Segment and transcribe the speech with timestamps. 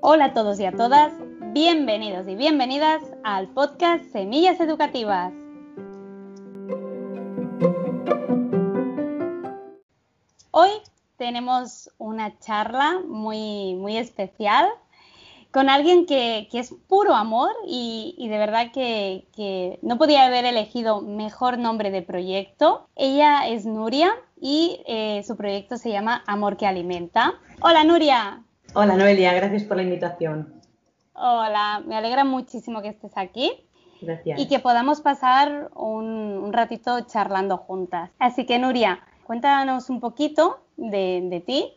[0.00, 1.12] Hola a todos y a todas,
[1.52, 5.34] bienvenidos y bienvenidas al podcast Semillas Educativas.
[10.50, 10.70] Hoy
[11.18, 14.66] tenemos una charla muy, muy especial
[15.54, 21.58] con alguien que, es puro amor y, de verdad que, no podía haber elegido mejor
[21.58, 22.88] nombre de proyecto.
[22.96, 24.12] Ella es Nuria
[24.44, 27.32] y eh, su proyecto se llama Amor que Alimenta.
[27.62, 28.42] Hola Nuria.
[28.74, 30.60] Hola Noelia, gracias por la invitación.
[31.14, 33.50] Hola, me alegra muchísimo que estés aquí.
[34.02, 34.38] Gracias.
[34.38, 38.10] Y que podamos pasar un, ratito charlando juntas.
[38.18, 41.72] Así que Nuria, cuéntanos un poquito de, ti,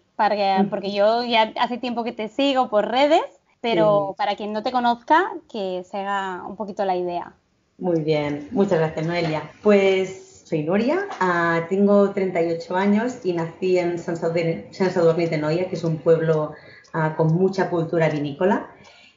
[0.69, 3.23] porque yo ya hace tiempo que te sigo por redes
[3.59, 7.33] pero para quien no te conozca, que se haga un poquito la idea.
[7.79, 9.43] Muy bien, muchas gracias Noelia.
[9.63, 15.75] Pues soy Nuria, ah, tengo 38 años y nací en San Sadurní de Noia, que
[15.75, 16.53] es un pueblo
[16.93, 18.69] ah, con mucha cultura vinícola,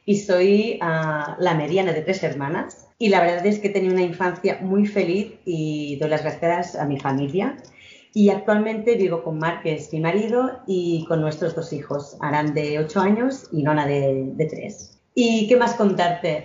[0.05, 2.89] y soy ah, la mediana de tres hermanas.
[2.99, 6.75] Y la verdad es que he tenido una infancia muy feliz y doy las gracias
[6.75, 7.57] a mi familia
[8.13, 12.55] y actualmente vivo con Marc, que es mi marido, y con nuestros dos hijos, Aran
[12.55, 15.01] de 8 años y Nona de, de 3.
[15.15, 16.45] ¿Y qué más contarte?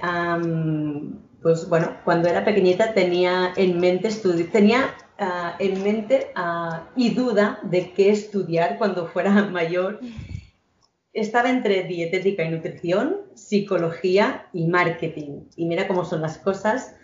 [1.46, 4.10] Pues bueno, cuando era pequeñita tenía en mente
[4.52, 10.00] tenía ah, en mente ah, y duda de qué estudiar cuando fuera mayor.
[11.14, 15.42] Estaba entre dietética y nutrición, psicología y marketing.
[15.56, 16.96] Y mira cómo son las cosas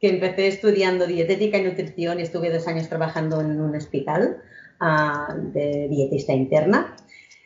[0.00, 4.40] que empecé estudiando dietética y nutrición y estuve dos años trabajando en un hospital
[4.80, 6.94] uh, de dietista interna.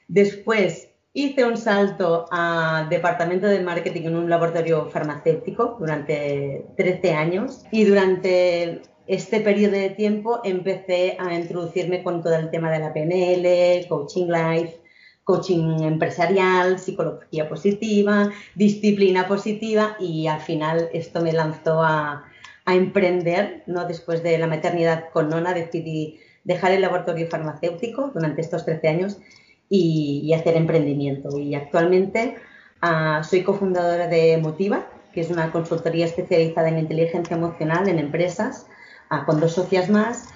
[0.07, 7.65] Después hice un salto a departamento de marketing en un laboratorio farmacéutico durante 13 años
[7.71, 12.95] y durante este periodo de tiempo empecé a introducirme con todo el tema de la
[12.95, 14.81] PNL, coaching life,
[15.25, 22.25] coaching empresarial, psicología positiva, disciplina positiva y al final esto me lanzó a,
[22.65, 23.87] a emprender, ¿no?
[23.87, 29.19] Después de la maternidad con Nona decidí dejar el laboratorio farmacéutico durante estos 13 años
[29.69, 31.39] y, hacer emprendimiento.
[31.39, 32.37] Y actualmente
[32.81, 38.67] ah, soy cofundadora de Motiva, que es una consultoría especializada en inteligencia emocional en empresas,
[39.11, 40.29] ah, con dos socias más.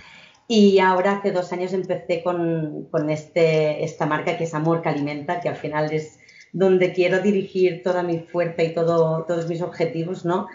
[0.48, 4.88] Y ahora hace dos años empecé con, con este, esta marca que es Amor que
[4.88, 6.18] Alimenta, que al final es
[6.52, 10.46] donde quiero dirigir toda mi fuerza y todo, todos mis objetivos, ¿no?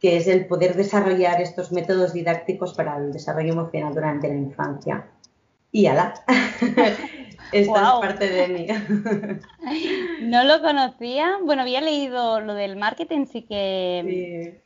[0.00, 5.06] que es el poder desarrollar estos métodos didácticos para el desarrollo emocional durante la infancia.
[5.70, 6.14] Y ala,
[7.52, 8.66] esta es parte de mí.
[10.22, 14.60] no lo conocía, bueno, había leído lo del marketing, sí que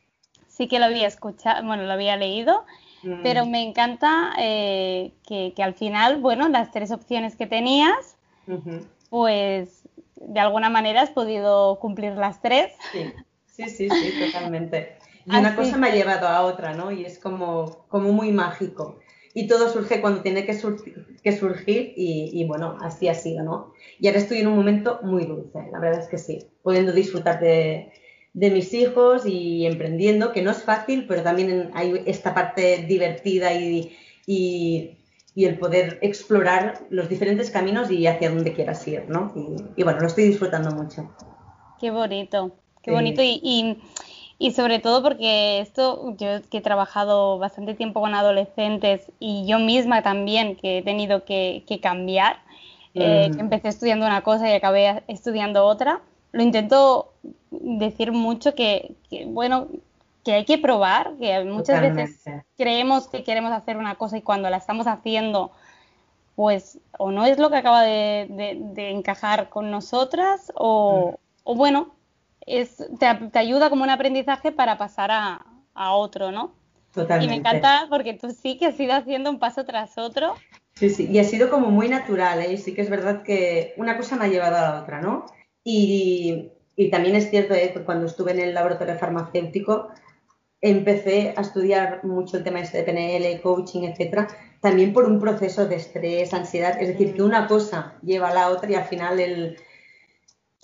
[0.49, 2.65] sí, que lo había escuchado, bueno, lo había leído,
[3.03, 3.23] mm.
[3.23, 8.17] pero me encanta eh, que, al final, bueno, las tres opciones que tenías,
[9.11, 12.73] pues de alguna manera has podido cumplir las tres.
[12.93, 13.13] Sí,
[13.47, 14.99] sí, sí, sí totalmente.
[15.27, 16.93] Y una cosa me ha llevado a otra, ¿no?
[16.93, 19.01] Y es como, como muy mágico.
[19.33, 20.53] Y todo surge cuando tiene que,
[21.25, 23.73] que surgir y, bueno, así ha sido, ¿no?
[23.99, 27.41] Y ahora estoy en un momento muy dulce, la verdad es que sí, pudiendo disfrutar
[27.41, 27.91] de,
[28.35, 33.55] de mis hijos y emprendiendo, que no es fácil, pero también hay esta parte divertida
[33.55, 33.97] y,
[34.27, 34.99] y,
[35.35, 39.33] y, el poder explorar los diferentes caminos y hacia donde quieras ir, ¿no?
[39.77, 41.11] Y, bueno, lo estoy disfrutando mucho.
[41.81, 43.23] Qué bonito, qué bonito.
[43.23, 43.79] y
[44.45, 49.59] y sobre todo porque esto, yo que he trabajado bastante tiempo con adolescentes y yo
[49.59, 52.37] misma también que he tenido que, cambiar,
[52.93, 56.03] eh, que empecé estudiando una cosa y acabé estudiando otra,
[56.33, 57.15] lo intento
[57.51, 58.95] decir mucho que,
[59.29, 59.69] bueno,
[60.27, 62.23] que hay que probar, que muchas veces
[62.59, 65.53] creemos que queremos hacer una cosa y cuando la estamos haciendo,
[66.37, 68.27] pues o no es lo que acaba de,
[68.77, 71.15] encajar con nosotras o, mm.
[71.45, 71.95] o bueno,
[72.47, 75.41] es, te, ayuda como un aprendizaje para pasar a,
[75.75, 76.55] otro, ¿no?
[76.93, 77.25] Totalmente.
[77.25, 80.35] Y me encanta porque tú sí que has ido haciendo un paso tras otro.
[80.75, 82.53] Sí, sí, y ha sido como muy natural, ¿eh?
[82.53, 85.27] Y sí que es verdad que una cosa me ha llevado a la otra, ¿no?
[85.65, 86.51] Y,
[86.91, 87.73] también es cierto, ¿eh?
[87.85, 89.89] cuando estuve en el laboratorio farmacéutico,
[90.61, 94.29] empecé a estudiar mucho el tema este de PNL, coaching, etcétera,
[94.61, 98.49] también por un proceso de estrés, ansiedad, es decir, que una cosa lleva a la
[98.49, 99.59] otra y al final el,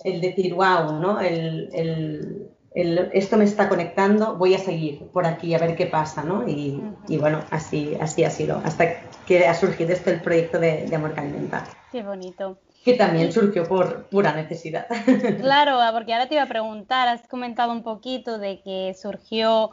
[0.03, 1.19] el decir, wow, ¿no?
[1.19, 6.47] El, esto me está conectando, voy a seguir por aquí a ver qué pasa, ¿no?
[6.47, 6.81] Y,
[7.19, 11.65] bueno, así, así ha sido, hasta que ha surgido este el proyecto de, Amor Calimenta.
[11.91, 12.57] Qué bonito.
[12.85, 14.87] Que también surgió por pura necesidad.
[15.41, 19.71] Claro, porque ahora te iba a preguntar, has comentado un poquito de que surgió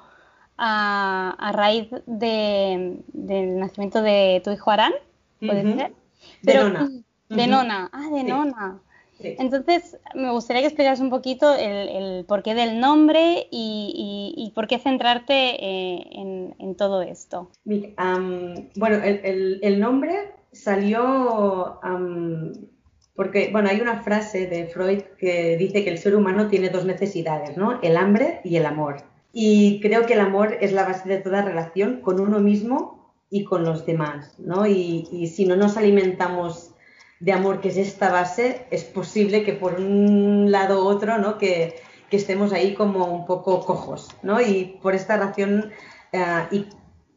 [0.59, 3.05] a, raíz del
[3.61, 4.93] nacimiento de tu hijo Arán,
[5.39, 5.93] ¿puede ser?
[6.43, 6.89] De nona.
[7.29, 8.81] De nona, ah, de nona.
[9.21, 15.35] Entonces, me gustaría que explicaras un poquito el, porqué del nombre y, por qué centrarte
[15.35, 16.07] eh,
[16.59, 17.51] en, todo esto.
[17.65, 21.81] bueno, el, nombre salió
[23.19, 26.85] porque, bueno, hay una frase de Freud que dice que el ser humano tiene dos
[26.85, 27.81] necesidades, ¿no?
[27.83, 29.03] El hambre y el amor.
[29.33, 33.45] Y creo que el amor es la base de toda relación con uno mismo y
[33.45, 34.67] con los demás, ¿no?
[34.67, 36.75] Y, si no nos alimentamos
[37.21, 41.39] de amor, que es esta base, es posible que por un lado u otro, ¿no?
[41.39, 41.77] Que,
[42.11, 44.41] estemos ahí como un poco cojos, ¿no?
[44.41, 45.71] Y por esta razón,
[46.13, 46.65] eh,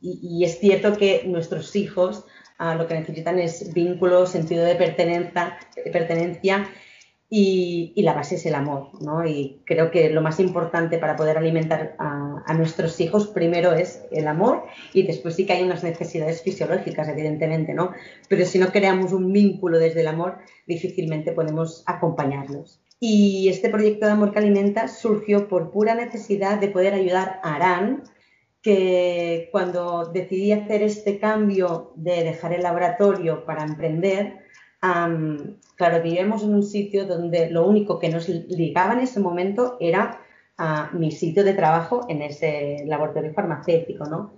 [0.02, 2.26] y, es cierto que nuestros hijos
[2.60, 6.70] lo que necesitan es vínculo, sentido de pertenencia
[7.34, 9.26] y, la base es el amor, ¿no?
[9.26, 14.28] Y creo que lo más importante para poder alimentar a, nuestros hijos primero es el
[14.28, 17.94] amor y después sí que hay unas necesidades fisiológicas, evidentemente, ¿no?
[18.28, 22.82] Pero si no creamos un vínculo desde el amor, difícilmente podemos acompañarlos.
[23.00, 27.56] Y este proyecto de Amor que Alimenta surgió por pura necesidad de poder ayudar a
[27.56, 28.04] Arán,
[28.62, 34.42] que cuando decidí hacer este cambio de dejar el laboratorio para emprender,
[35.82, 40.22] claro, vivíamos en un sitio donde lo único que nos ligaba en ese momento era
[40.94, 44.34] mi sitio de trabajo en ese laboratorio farmacéutico, ¿no?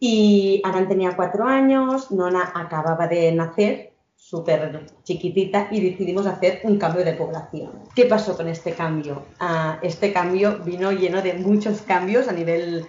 [0.00, 6.78] Y Aran tenía cuatro años, Nona acababa de nacer, súper chiquitita, y decidimos hacer un
[6.78, 7.70] cambio de población.
[7.94, 9.26] ¿Qué pasó con este cambio?
[9.40, 12.86] Ah, este cambio vino lleno de muchos cambios a nivel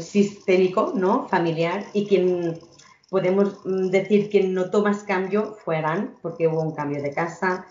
[0.00, 1.26] sistémico, ¿no?
[1.26, 2.58] Familiar, y quien
[3.10, 7.66] podemos mm, decir que notó más cambio fueran, porque hubo un cambio de casa,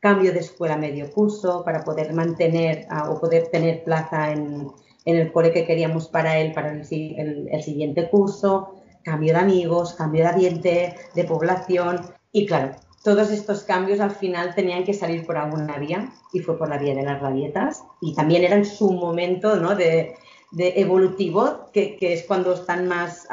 [0.00, 4.68] cambio de escuela medio curso para poder mantener ah, o poder tener plaza en,
[5.04, 10.28] el cole que queríamos para él para el, siguiente curso, cambio de amigos, cambio de
[10.28, 15.78] ambiente, de población y claro, todos estos cambios al final tenían que salir por alguna
[15.78, 19.56] vía y fue por la vía de las rabietas y también era en su momento
[19.56, 19.74] ¿no?
[19.74, 20.14] de,
[20.52, 23.26] de evolutivo, que, que, es cuando están más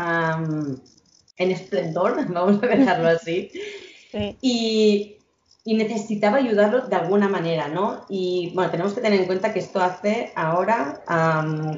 [1.37, 3.51] en esplendor, vamos a dejarlo así.
[4.41, 5.17] Y,
[5.65, 8.05] y, necesitaba ayudarlo de alguna manera, ¿no?
[8.07, 11.03] Y bueno, tenemos que tener en cuenta que esto hace ahora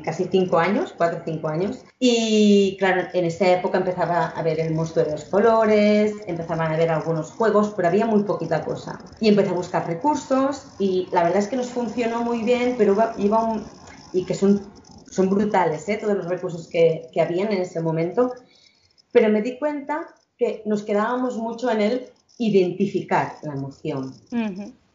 [0.03, 1.79] casi cinco años, cuatro o cinco años.
[1.99, 6.77] Y claro, en esa época empezaba a ver el monstruo de los colores, empezaban a
[6.77, 8.99] ver algunos juegos, pero había muy poquita cosa.
[9.19, 12.95] Y empecé a buscar recursos y la verdad es que nos funcionó muy bien, pero
[13.17, 13.65] iba un,
[14.13, 14.77] y que son
[15.09, 15.97] son brutales, ¿eh?
[15.99, 18.33] todos los recursos que, que habían en ese momento,
[19.11, 20.07] pero me di cuenta
[20.37, 24.13] que nos quedábamos mucho en el identificar la emoción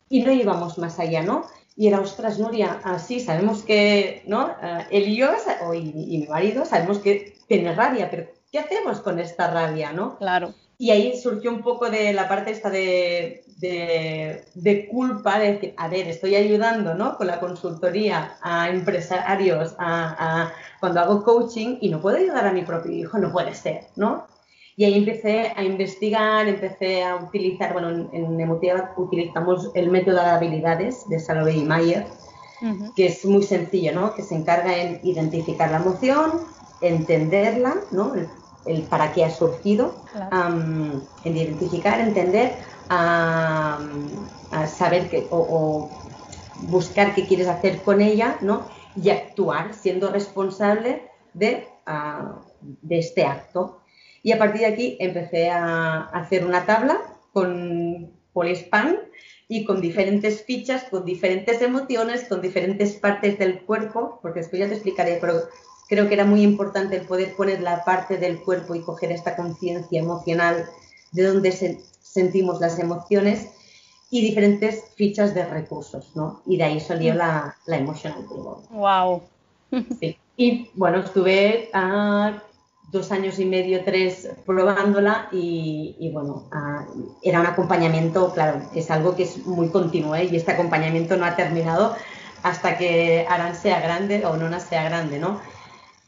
[0.09, 1.47] y no íbamos más allá, ¿no?
[1.75, 4.47] Y era, ostras, Nuria, así sabemos que, ¿no?
[4.47, 5.31] Uh, él y yo,
[5.67, 10.19] o y, mi marido, sabemos que tiene rabia, pero ¿qué hacemos con esta rabia, no?
[10.19, 10.55] Claro.
[10.77, 15.89] Y ahí surgió un poco de la parte esta de, de, culpa, de decir, a
[15.89, 17.17] ver, estoy ayudando ¿no?
[17.17, 22.63] con la consultoría a empresarios, a, cuando hago coaching y no puedo ayudar a mi
[22.63, 24.27] propio hijo, no puede ser, ¿no?
[24.75, 30.17] Y ahí empecé a investigar, empecé a utilizar, bueno, en, en Emotiva utilizamos el método
[30.17, 32.07] de habilidades de Salovey y Mayer,
[32.97, 34.15] que es muy sencillo, ¿no?
[34.15, 36.33] Que se encarga en identificar la emoción,
[36.81, 38.13] entenderla, ¿no?
[38.15, 39.95] El, para qué ha surgido,
[40.33, 42.55] en identificar, entender
[42.89, 43.79] a,
[44.67, 45.91] saber que, o,
[46.63, 48.67] buscar qué quieres hacer con ella, ¿no?
[48.97, 51.67] Y actuar siendo responsable de,
[52.83, 53.81] de este acto.
[54.23, 57.01] Y a partir de aquí empecé a, hacer una tabla
[57.33, 58.99] con Polispan
[59.49, 64.69] y con diferentes fichas, con diferentes emociones, con diferentes partes del cuerpo, porque después ya
[64.69, 65.43] te explicaré, pero
[65.89, 69.37] creo que era muy importante el poder poner la parte del cuerpo y coger esta
[69.37, 70.67] conciencia emocional
[71.11, 71.81] de dónde se,
[72.13, 73.49] sentimos las emociones
[74.11, 76.43] y diferentes fichas de recursos, ¿no?
[76.47, 78.27] Y de ahí salió la, la Emotional
[78.71, 79.23] ¡Wow!
[79.99, 80.19] Sí.
[80.37, 82.43] Y bueno, estuve a
[82.91, 86.45] dos años y medio, tres probándola y, bueno,
[87.23, 90.29] era un acompañamiento, claro, es algo que es muy continuo ¿eh?
[90.31, 91.97] y este acompañamiento no ha terminado
[92.43, 95.41] hasta que Aran sea grande o Nona sea grande, ¿no?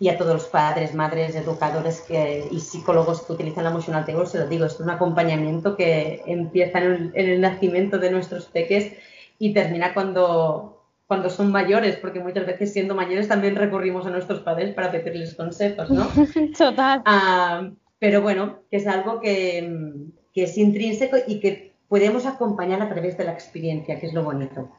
[0.04, 4.26] Y a todos los padres, madres, educadores que, y psicólogos que utilizan la emotional table,
[4.26, 8.92] se lo digo, es un acompañamiento que empieza en el, nacimiento de nuestros peques
[9.38, 14.40] y termina cuando, cuando son mayores, porque muchas veces siendo mayores también recurrimos a nuestros
[14.40, 16.06] padres para pedirles consejos, ¿no?
[16.58, 17.00] Total.
[17.06, 22.90] Ah, pero bueno, que es algo que, que, es intrínseco y que podemos acompañar a
[22.90, 24.70] través de la experiencia, que es lo bonito,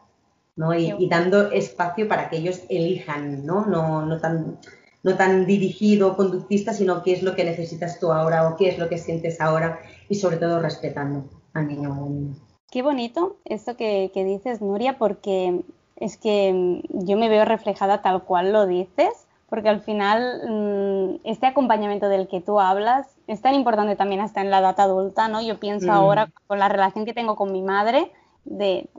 [0.55, 0.75] ¿no?
[0.75, 3.65] Y, y dando espacio para que ellos elijan, ¿no?
[3.65, 4.59] No, no tan
[5.05, 8.69] no tan dirigido o conductista, sino qué es lo que necesitas tú ahora o qué
[8.69, 12.33] es lo que sientes ahora y sobre todo respetando al niño o niña.
[12.71, 15.61] Qué bonito esto que, que dices, Nuria, porque
[15.95, 21.19] es que mm, yo me veo reflejada tal cual lo dices, porque al final mm,
[21.23, 25.27] este acompañamiento del que tú hablas es tan importante también hasta en la edad adulta,
[25.27, 25.39] ¿no?
[25.39, 25.91] Yo pienso mm.
[25.91, 28.11] ahora con la relación que tengo con mi madre,
[28.43, 28.89] de,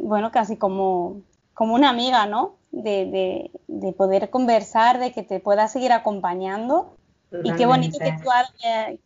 [0.00, 1.22] bueno, casi como,
[1.56, 2.56] como una amiga, ¿no?
[2.70, 6.96] De, de, poder conversar, de que te pueda seguir acompañando.
[7.42, 8.28] Y qué bonito que tú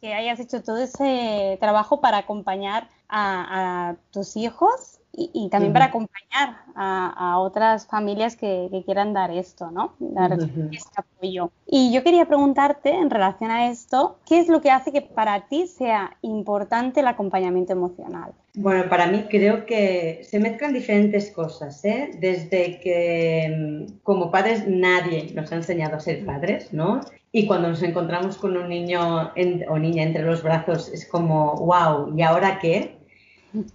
[0.00, 5.87] que hayas hecho todo ese trabajo para acompañar a, a tus hijos y, también para
[5.87, 9.95] acompañar a, otras familias que, quieran dar esto, ¿no?
[9.99, 11.50] Dar este apoyo.
[11.66, 15.47] Y yo quería preguntarte en relación a esto, ¿qué es lo que hace que para
[15.49, 18.33] ti sea importante el acompañamiento emocional?
[18.54, 22.11] Bueno, para mí creo que se mezclan diferentes cosas, ¿eh?
[22.19, 27.00] Desde que mm, como padres nadie nos ha enseñado a ser padres, ¿no?
[27.33, 29.33] Y cuando nos encontramos con un niño
[29.69, 32.97] o niña entre los brazos es como, wow, ¿y ahora qué?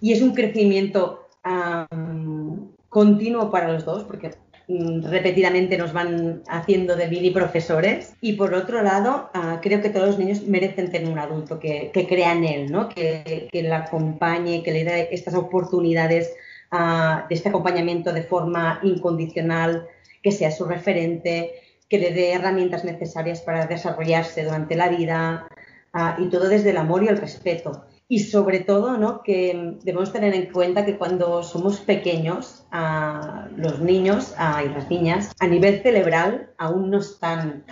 [0.02, 1.22] Y es un crecimiento
[2.90, 4.32] continuo para los dos, porque
[4.68, 8.16] repetidamente nos van haciendo de mini profesores.
[8.22, 11.92] Y por otro lado, ah, creo que todos los niños merecen tener un adulto que,
[11.94, 12.90] crea en él, ¿no?
[12.90, 16.34] que, que le acompañe, que le dé estas oportunidades
[16.72, 19.88] ah, de este acompañamiento de forma incondicional,
[20.22, 21.54] que sea su referente,
[21.88, 25.48] que le dé herramientas necesarias para desarrollarse durante la vida
[25.94, 29.24] ah, y todo desde el amor y el respeto y sobre todo ¿no?
[29.24, 32.65] que debemos tener en cuenta que cuando somos pequeños,
[33.56, 37.64] los niños y las niñas a nivel cerebral aún no están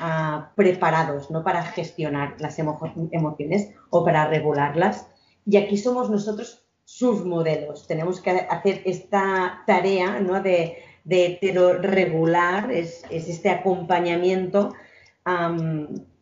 [0.56, 1.44] preparados ¿no?
[1.44, 5.08] para gestionar las emociones o para regularlas.
[5.46, 7.88] Y aquí somos nosotros sus modelos.
[7.88, 10.42] Tenemos que hacer esta tarea ¿no?
[10.42, 11.40] de, de
[11.82, 14.74] regular, es, es, este acompañamiento.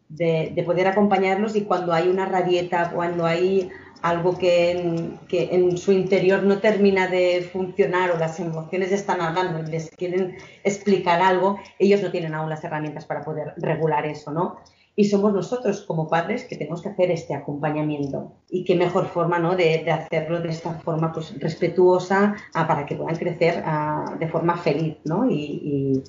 [0.10, 5.91] de, de, poder acompañarlos y cuando hay una rabieta, cuando hay algo que en, su
[5.91, 11.60] interior no termina de funcionar o las emociones están hablando y les quieren explicar algo,
[11.79, 14.58] ellos no tienen aún las herramientas para poder regular eso, ¿no?
[14.96, 18.34] Y somos nosotros como padres que tenemos que hacer este acompañamiento.
[18.50, 19.55] Y qué mejor forma, ¿no?
[19.55, 24.58] De, hacerlo de esta forma pues, respetuosa ah, para que puedan crecer ah, de forma
[24.58, 25.29] feliz, ¿no?
[25.29, 26.03] Y,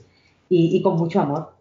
[0.83, 1.53] con mucho amor.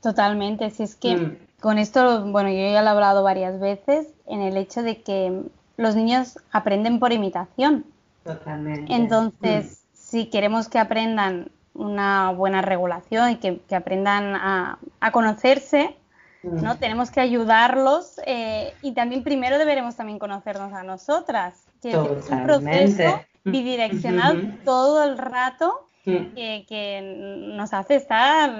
[0.00, 0.70] Totalmente.
[0.70, 1.36] Si es que mm.
[1.60, 5.42] con esto, bueno, yo ya lo he hablado varias veces, en el hecho de que
[5.76, 7.84] los niños aprenden por imitación.
[8.24, 8.92] Totalmente.
[8.92, 9.96] Entonces, mm.
[9.96, 14.78] si queremos que aprendan una buena regulación y que, aprendan a,
[15.12, 15.96] conocerse,
[16.42, 16.74] ¿no?
[16.74, 16.78] Mm.
[16.78, 21.64] Tenemos que ayudarlos eh, y también primero deberemos también conocernos a nosotras.
[21.80, 26.34] Que es un proceso bidireccional todo el rato mm.
[26.34, 28.50] que, nos hace estar...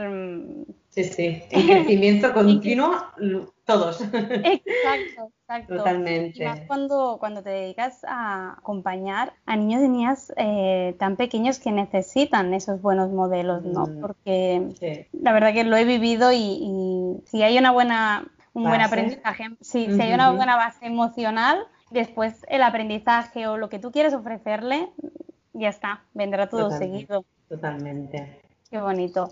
[0.88, 2.95] Sí, sí, en crecimiento continuo
[3.64, 4.00] todos.
[4.02, 5.77] Exacto, exacto.
[5.77, 6.43] Totalmente.
[6.43, 11.59] Y más cuando, cuando te dedicas a acompañar a niños y niñas eh, tan pequeños
[11.59, 13.87] que necesitan esos buenos modelos, ¿no?
[13.87, 18.81] Mm, Porque la verdad que lo he vivido y, si hay una buena, un buen
[18.81, 24.15] aprendizaje, si hay una buena base emocional, después el aprendizaje o lo que tú quieres
[24.15, 24.91] ofrecerle,
[25.53, 27.25] ya está, vendrá todo seguido.
[27.49, 28.41] Totalmente.
[28.71, 29.29] Qué bonito.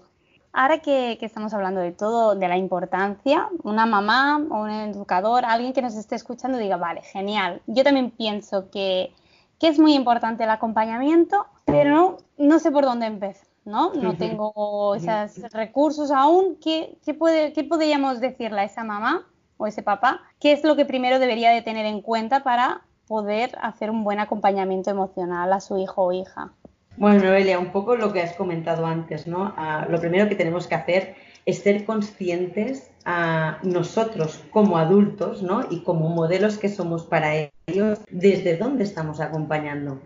[0.52, 5.73] Ahora que, estamos hablando de todo, de la importancia, una mamá o un educador, alguien
[5.73, 7.62] que nos esté escuchando diga, vale, genial.
[7.66, 9.14] Yo también pienso que,
[9.61, 13.92] es muy importante el acompañamiento, pero no, sé por dónde empezar, ¿no?
[13.95, 16.57] No tengo esos recursos aún.
[16.57, 19.26] ¿Qué, puede, ¿Qué podríamos decirle a esa mamá
[19.57, 20.23] o ese papá?
[20.40, 24.19] ¿Qué es lo que primero debería de tener en cuenta para poder hacer un buen
[24.19, 26.54] acompañamiento emocional a su hijo o hija?
[27.00, 29.54] Bueno, Noelia, un poco lo que has comentado antes, ¿no?
[29.57, 31.14] Ah, lo primero que tenemos que hacer
[31.47, 35.62] es ser conscientes a nosotros como adultos, ¿no?
[35.71, 39.99] Y como modelos que somos para ellos, desde dónde estamos acompañando.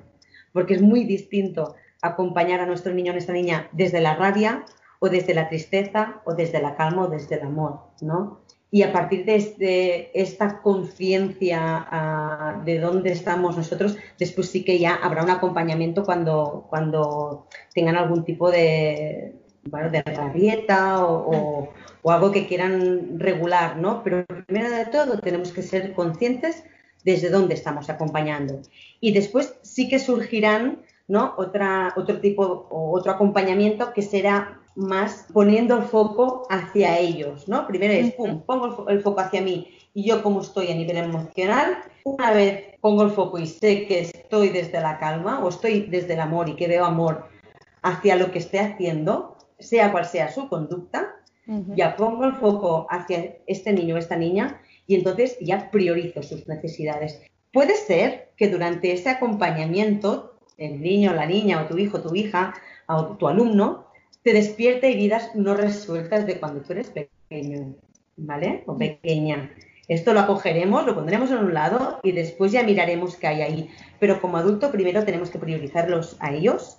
[0.52, 4.64] Porque es muy distinto acompañar a nuestro niño o nuestra niña desde la rabia
[5.00, 8.43] o desde la tristeza o desde la calma o desde el amor, ¿no?
[8.74, 14.96] Y a partir de esta conciencia ah, de dónde estamos nosotros, después sí que ya
[14.96, 19.36] habrá un acompañamiento cuando, cuando tengan algún tipo de,
[19.70, 20.02] bueno, de
[20.98, 21.70] o,
[22.02, 24.02] o, algo que quieran regular, ¿no?
[24.02, 26.64] Pero primero de todo tenemos que ser conscientes
[27.04, 28.60] desde dónde estamos acompañando.
[28.98, 31.34] Y después sí que surgirán ¿no?
[31.36, 37.66] Otra, otro tipo o otro acompañamiento que será más poniendo el foco hacia ellos, ¿no?
[37.66, 41.78] Primero es, pum, pongo el foco hacia mí y yo como estoy a nivel emocional,
[42.04, 46.14] una vez pongo el foco y sé que estoy desde la calma o estoy desde
[46.14, 47.28] el amor y que veo amor
[47.82, 51.16] hacia lo que esté haciendo, sea cual sea su conducta,
[51.76, 56.48] Ya pongo el foco hacia este niño o esta niña y entonces ya priorizo sus
[56.48, 57.20] necesidades.
[57.52, 62.54] Puede ser que durante ese acompañamiento, el niño, la niña o tu hijo, tu hija
[62.88, 63.83] o tu alumno,
[64.24, 67.76] te despierte heridas no resueltas de cuando tú eres pequeño,
[68.16, 68.64] ¿vale?
[68.66, 69.50] O pequeña.
[69.86, 73.70] Esto lo acogeremos, lo pondremos en un lado y después ya miraremos qué hay ahí.
[74.00, 76.78] Pero como adulto primero tenemos que priorizarlos a ellos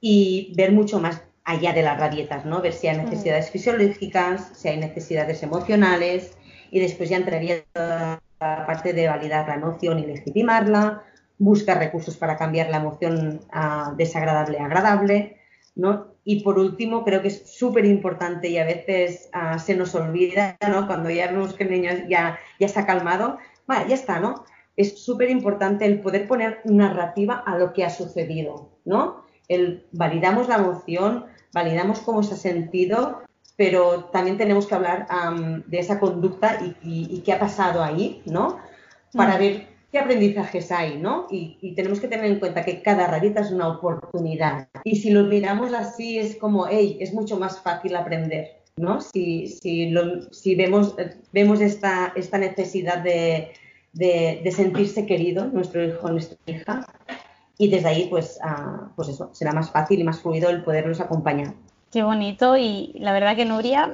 [0.00, 2.62] y ver mucho más allá de las rabietas, ¿no?
[2.62, 6.38] Ver si hay necesidades fisiológicas, si hay necesidades emocionales
[6.70, 11.02] y después ya entraría la parte de validar la emoción y legitimarla,
[11.38, 15.38] buscar recursos para cambiar la emoción a desagradable a agradable,
[15.74, 16.07] ¿no?
[16.30, 20.58] Y por último, creo que es súper importante y a veces ah, se nos olvida,
[20.68, 20.86] ¿no?
[20.86, 24.44] Cuando ya vemos que el niño ya, ya ha calmado, vale, ya está, ¿no?
[24.76, 29.24] Es súper importante el poder poner narrativa a lo que ha sucedido, ¿no?
[29.48, 33.22] El validamos la emoción, validamos cómo se ha sentido,
[33.56, 35.06] pero también tenemos que hablar
[35.66, 38.58] de esa conducta y, qué ha pasado ahí, ¿no?
[39.14, 39.38] Para mm.
[39.38, 41.26] ver qué aprendizajes hay, ¿no?
[41.30, 44.68] Y, tenemos que tener en cuenta que cada rayita es una oportunidad.
[44.84, 49.00] Y si lo miramos así, es como, hey, es mucho más fácil aprender, ¿no?
[49.00, 49.94] Si, si,
[50.30, 50.94] si vemos,
[51.32, 53.52] vemos esta, esta necesidad de,
[53.92, 56.86] de, sentirse querido, nuestro hijo, nuestra hija,
[57.56, 61.00] y desde ahí, pues, ah, pues eso, será más fácil y más fluido el poderlos
[61.00, 61.54] acompañar.
[61.90, 63.90] Qué bonito y la verdad que Nuria,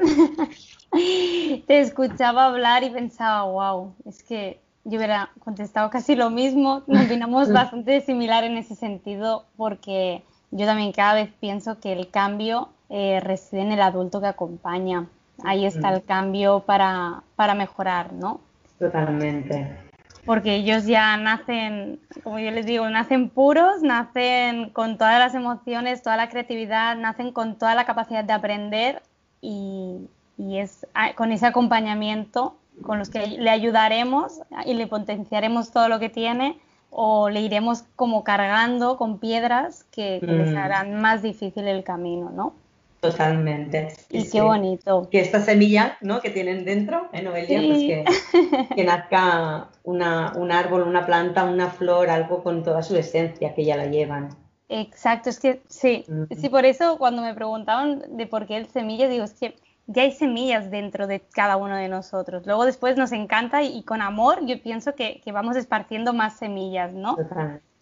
[1.66, 6.82] te escuchaba hablar y pensaba, wow, es que yo hubiera contestado casi lo mismo.
[6.86, 12.10] Nos opinamos bastante similar en ese sentido porque yo también cada vez pienso que el
[12.10, 15.06] cambio eh, reside en el adulto que acompaña.
[15.42, 18.40] Ahí está el cambio para, para mejorar, ¿no?
[18.78, 19.76] Totalmente.
[20.24, 26.02] Porque ellos ya nacen, como yo les digo, nacen puros, nacen con todas las emociones,
[26.02, 29.02] toda la creatividad, nacen con toda la capacidad de aprender
[29.40, 35.70] y, y es ah, con ese acompañamiento con los que le ayudaremos y le potenciaremos
[35.70, 36.58] todo lo que tiene
[36.90, 40.56] o le iremos como cargando con piedras que, les mm.
[40.56, 42.54] harán más difícil el camino, ¿no?
[43.00, 43.88] Totalmente.
[44.10, 45.08] y qué bonito.
[45.10, 46.20] Que esta semilla ¿no?
[46.20, 47.60] que tienen dentro, ¿eh, Noelia?
[47.60, 53.54] Pues que, nazca una, un árbol, una planta, una flor, algo con toda su esencia
[53.54, 54.30] que ya la llevan.
[54.68, 56.34] Exacto, es que sí, mm.
[56.34, 60.02] sí, por eso cuando me preguntaban de por qué el semilla, digo, es que ya
[60.02, 62.46] hay semillas dentro de cada uno de nosotros.
[62.46, 67.16] Luego después nos encanta y, con amor yo pienso que, vamos esparciendo más semillas, ¿no?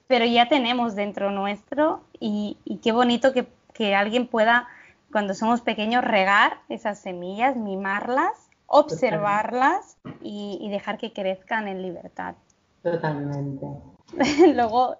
[0.09, 3.47] Pero ya tenemos dentro nuestro y, qué bonito que,
[3.95, 4.69] alguien pueda,
[5.11, 12.35] cuando somos pequeños, regar esas semillas, mimarlas, observarlas y dejar que crezcan en libertad.
[12.83, 13.67] Totalmente.
[14.55, 14.99] Luego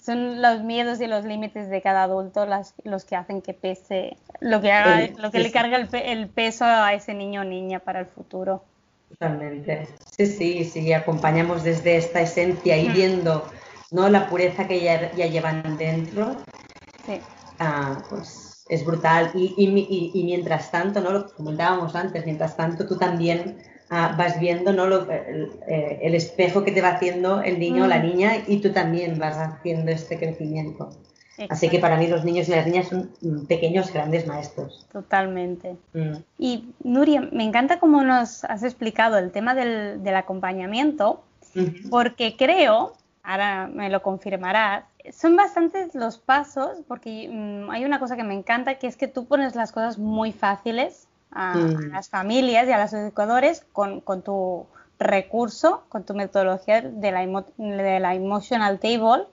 [0.00, 2.46] son los miedos y los límites de cada adulto
[2.84, 6.94] los que hacen que pese lo que haga, lo que le carga el, peso a
[6.94, 8.64] ese niño o niña para el futuro.
[9.10, 9.88] Totalmente.
[10.16, 13.44] Sí, sí, sí, acompañamos desde esta esencia y viendo
[13.90, 14.08] ¿no?
[14.08, 16.36] la pureza que ya, ya llevan dentro.
[17.04, 17.20] Sí.
[17.58, 19.30] Ah, pues es brutal.
[19.34, 21.12] Y, y, y, mientras tanto, ¿no?
[21.12, 24.86] lo comentábamos antes, mientras tanto tú también Ah, vas viendo ¿no?
[25.10, 28.06] Eh, el, espejo que te va haciendo el niño o la mm.
[28.06, 30.90] niña y tú también vas haciendo este crecimiento.
[31.50, 33.10] Así que para mí los niños y las niñas son
[33.46, 34.86] pequeños grandes maestros.
[34.90, 35.76] Totalmente.
[35.92, 36.16] Mm.
[36.38, 41.22] Y Nuria, me encanta cómo nos has explicado el tema del, acompañamiento,
[41.90, 48.16] porque creo, ahora me lo confirmarás, son bastantes los pasos, porque mm, hay una cosa
[48.16, 51.90] que me encanta, que es que tú pones las cosas muy fáciles a, mm.
[51.92, 54.66] las familias y a los educadores con, tu
[54.98, 59.24] recurso, con tu metodología de la, de la Emotional Table.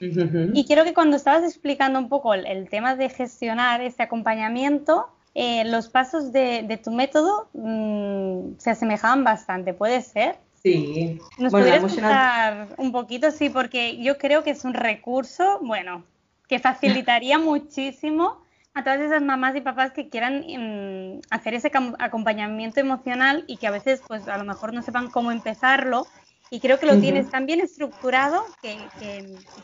[0.00, 5.64] Y quiero que cuando estabas explicando un poco el, tema de gestionar este acompañamiento, eh,
[5.64, 10.36] los pasos de, tu método mm, se asemejaban bastante, ¿puede ser?
[10.60, 11.20] Sí.
[11.38, 13.30] ¿Nos podrías explicar un poquito?
[13.30, 16.04] Sí, porque yo creo que es un recurso, bueno,
[16.48, 18.42] que facilitaría muchísimo
[18.74, 23.66] a todas esas mamás y papás que quieran em, hacer ese acompañamiento emocional y que
[23.66, 26.06] a veces pues a lo mejor no sepan cómo empezarlo.
[26.50, 28.76] Y creo que lo tienes tan bien estructurado que,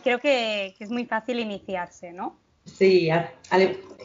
[0.02, 2.38] creo que, es muy fácil iniciarse, ¿no?
[2.64, 3.10] Sí,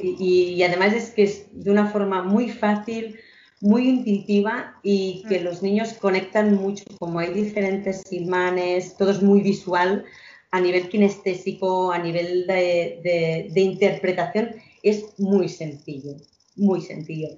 [0.02, 3.18] y, además es que es de una forma muy fácil,
[3.62, 9.42] muy intuitiva y que los niños conectan mucho, como hay diferentes imanes, todo es muy
[9.42, 10.04] visual
[10.52, 16.17] a nivel kinestésico, a nivel de, de interpretación es muy sencillo,
[16.56, 17.30] muy sencillo.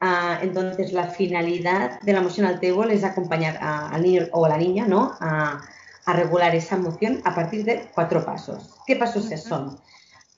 [0.00, 4.56] Ah, entonces, la finalidad de la emotional table es acompañar al niño o a la
[4.56, 5.12] niña ¿no?
[5.20, 5.60] a,
[6.06, 8.74] regular esa emoción a partir de cuatro pasos.
[8.84, 9.78] ¿Qué pasos son?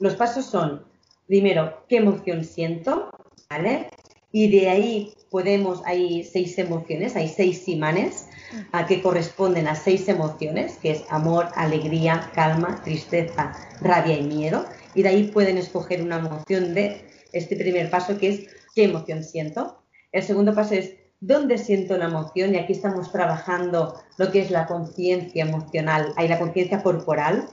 [0.00, 0.84] Los pasos son,
[1.26, 3.10] primero, ¿qué emoción siento?
[3.48, 3.88] ¿Vale?
[4.32, 8.26] Y de ahí podemos, hay seis emociones, hay seis imanes
[8.72, 14.66] a que corresponden a seis emociones, que es amor, alegría, calma, tristeza, rabia y miedo.
[14.94, 18.40] Y de ahí pueden escoger una emoción de este primer paso, que es
[18.74, 19.82] qué emoción siento.
[20.12, 24.50] El segundo paso es dónde siento la emoción y aquí estamos trabajando lo que es
[24.50, 27.46] la conciencia emocional, hay la conciencia corporal,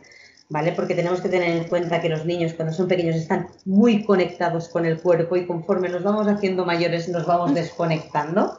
[0.49, 0.71] ¿vale?
[0.71, 4.69] Porque tenemos que tener en cuenta que los niños cuando son pequeños están muy conectados
[4.69, 8.57] con el cuerpo y conforme nos vamos haciendo mayores nos vamos desconectando,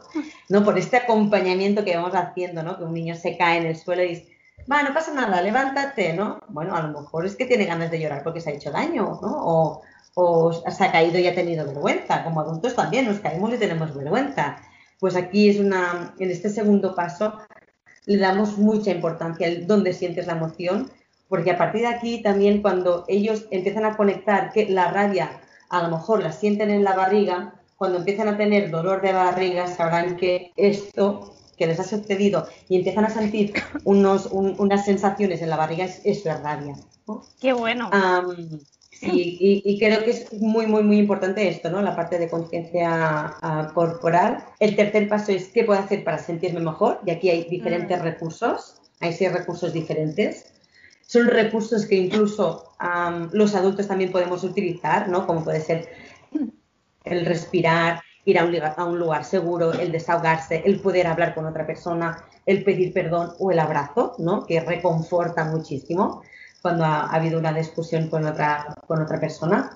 [0.48, 0.64] ¿no?
[0.64, 2.78] Por este acompañamiento que vamos haciendo, ¿no?
[2.78, 4.28] Que un niño se cae en el suelo y dice,
[4.70, 6.40] va, no pasa nada, levántate, ¿no?
[6.48, 9.18] Bueno, a lo mejor es que tiene ganas de llorar porque se ha hecho daño,
[9.22, 9.46] ¿no?
[9.46, 9.82] O,
[10.14, 12.24] o se ha caído y ha tenido vergüenza.
[12.24, 14.58] Como adultos también nos caemos y tenemos vergüenza.
[14.98, 17.38] Pues aquí es una, en este segundo paso
[18.06, 20.90] le damos mucha importancia al dónde sientes la emoción
[21.30, 25.82] porque a partir de aquí también cuando ellos empiezan a conectar que la rabia a
[25.82, 30.16] lo mejor la sienten en la barriga, cuando empiezan a tener dolor de barriga sabrán
[30.16, 33.52] que esto que les ha sucedido y empiezan a sentir
[33.84, 36.74] unos, unas sensaciones en la barriga, es, eso es rabia.
[37.38, 37.90] Qué bueno.
[39.02, 41.82] y, creo que es muy, muy, muy importante esto, ¿no?
[41.82, 42.88] La parte de conciencia
[43.42, 44.42] ah, corporal.
[44.58, 48.02] El tercer paso es qué puedo hacer para sentirme mejor, y aquí hay diferentes mm.
[48.02, 50.46] recursos, hay seis recursos diferentes
[51.06, 52.72] son recursos que incluso
[53.32, 55.26] los adultos también podemos utilizar, ¿no?
[55.26, 55.88] Como puede ser
[57.02, 61.46] el respirar, ir a un, a un, lugar seguro, el desahogarse, el poder hablar con
[61.46, 64.46] otra persona, el pedir perdón o el abrazo, ¿no?
[64.46, 66.22] Que reconforta muchísimo
[66.62, 69.70] cuando ha, ha habido una discusión con otra, con otra persona.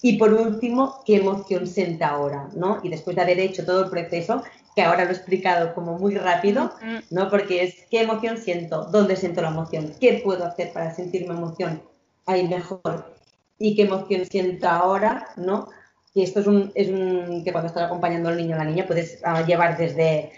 [0.00, 2.80] Y por último, qué emoción siente ahora, ¿no?
[2.82, 4.42] Y después de haber hecho todo el proceso,
[4.78, 6.72] que ahora lo he explicado como muy rápido,
[7.10, 7.28] ¿no?
[7.30, 11.82] Porque es qué emoción siento, dónde siento la emoción, qué puedo hacer para sentirme emoción
[12.26, 13.12] ahí mejor
[13.58, 15.68] y qué emoción siento ahora, ¿no?
[16.14, 18.86] Y esto es un, es un que cuando estás acompañando al niño o la niña
[18.86, 20.32] puedes ah, llevar desde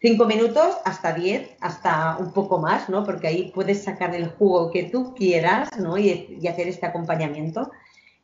[0.00, 3.04] 5 minutos hasta 10, hasta un poco más, ¿no?
[3.04, 5.96] Porque ahí puedes sacar el jugo que tú quieras, ¿no?
[5.98, 7.70] Y, y hacer este acompañamiento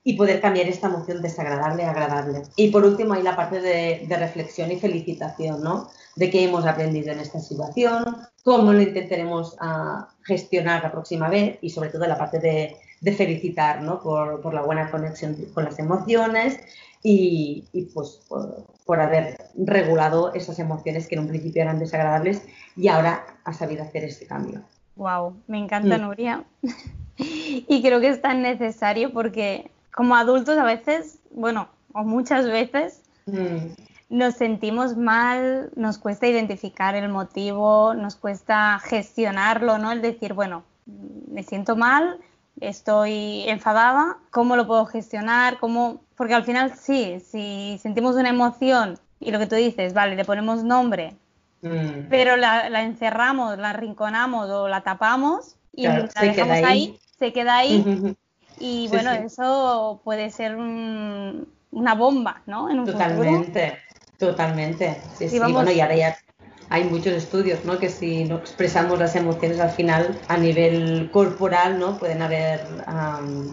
[0.03, 2.43] y poder cambiar esta emoción desagradable a agradable.
[2.57, 5.89] Y por último hay la parte de, reflexión y felicitación, ¿no?
[6.17, 11.59] De qué hemos aprendido en esta situación, cómo lo intentaremos uh, gestionar la próxima vez
[11.61, 12.77] y sobre todo la parte de,
[13.13, 14.01] felicitar, ¿no?
[14.01, 16.59] Por, la buena conexión con las emociones
[17.03, 22.43] y, pues por, haber regulado esas emociones que en un principio eran desagradables
[22.77, 24.63] y ahora ha sabido hacer este cambio.
[24.97, 26.01] Wow, me encanta mm.
[26.01, 26.45] Nuria.
[27.17, 33.03] y creo que es tan necesario porque como adultos a veces, bueno, o muchas veces,
[33.27, 33.73] mm.
[34.11, 39.93] nos sentimos mal, nos cuesta identificar el motivo, nos cuesta gestionarlo, ¿no?
[39.93, 40.65] El decir, bueno,
[41.31, 42.19] me siento mal,
[42.61, 45.59] estoy enfadada, ¿cómo lo puedo gestionar?
[45.59, 46.03] ¿Cómo?
[46.17, 50.25] Porque al final sí, si sentimos una emoción y lo que tú dices, vale, le
[50.25, 51.17] ponemos nombre,
[51.63, 52.09] mm.
[52.09, 56.99] pero la, encerramos, la arrinconamos o la tapamos y la dejamos ahí.
[57.19, 58.17] se queda ahí
[58.61, 62.71] Y bueno, eso puede ser una bomba, ¿no?
[62.71, 63.79] En un totalmente,
[64.19, 65.01] totalmente.
[65.17, 66.17] Sí, sí, Bueno, y ahora ya
[66.71, 67.79] hay muchos estudios, ¿no?
[67.79, 71.99] Que si no expresamos las emociones al final a nivel corporal, ¿no?
[71.99, 72.61] Pueden haber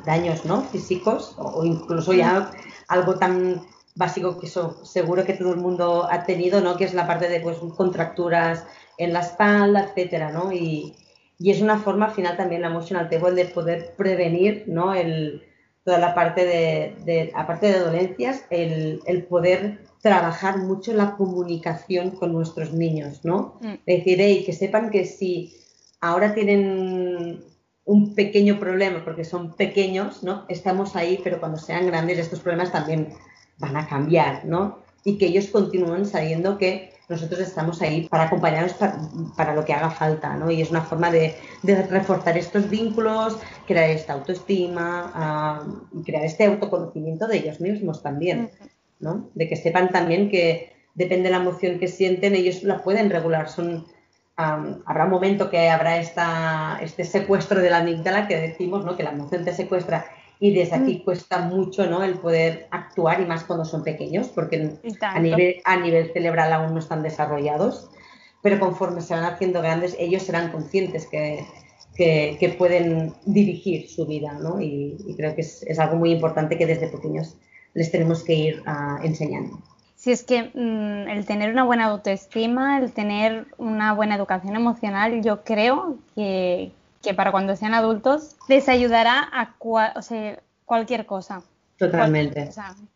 [0.05, 0.61] daños, ¿no?
[0.61, 2.51] Físicos o, incluso ya
[2.87, 3.61] algo tan
[3.95, 6.77] básico que eso seguro que todo el mundo ha tenido, ¿no?
[6.77, 8.65] Que es la parte de pues contracturas
[8.99, 10.51] en la espalda, etcétera, ¿no?
[10.51, 10.95] Y,
[11.39, 14.93] y es una forma al final también la emotional table de poder prevenir ¿no?
[14.93, 15.43] el,
[15.83, 22.33] toda la parte de, aparte de dolencias, el, el, poder trabajar mucho la comunicación con
[22.33, 23.57] nuestros niños, ¿no?
[23.61, 23.73] Mm.
[23.85, 25.55] Es decir, que sepan que si
[26.01, 27.43] ahora tienen
[27.85, 30.45] un pequeño problema, porque son pequeños, ¿no?
[30.49, 33.09] Estamos ahí, pero cuando sean grandes estos problemas también
[33.57, 34.79] van a cambiar, ¿no?
[35.03, 38.73] Y que ellos continúen sabiendo que nosotros estamos ahí para acompañarnos
[39.37, 40.51] para, lo que haga falta, ¿no?
[40.51, 47.27] Y es una forma de, reforzar estos vínculos, crear esta autoestima y crear este autoconocimiento
[47.27, 48.51] de ellos mismos también,
[48.99, 49.29] ¿no?
[49.35, 53.49] De que sepan también que depende de la emoción que sienten, ellos la pueden regular.
[53.49, 53.85] Son,
[54.35, 58.95] habrá un momento que habrá esta, este secuestro de la amígdala que decimos, ¿no?
[58.97, 60.05] Que la emoción te secuestra
[60.39, 61.03] y desde aquí mm.
[61.03, 62.03] cuesta mucho ¿no?
[62.03, 66.73] el poder actuar y más cuando son pequeños porque a nivel, a nivel cerebral aún
[66.73, 67.89] no están desarrollados,
[68.41, 71.43] pero conforme se van haciendo grandes ellos serán conscientes que,
[71.95, 74.61] que, pueden dirigir su vida ¿no?
[74.61, 77.37] y, creo que es, es, algo muy importante que desde pequeños
[77.77, 79.59] les tenemos que ir uh, enseñando.
[79.95, 85.21] Si es que mm, el tener una buena autoestima, el tener una buena educación emocional,
[85.21, 86.71] yo creo que,
[87.03, 91.43] que para cuando sean adultos les ayudará a o sea, cualquier cosa.
[91.77, 92.49] Totalmente.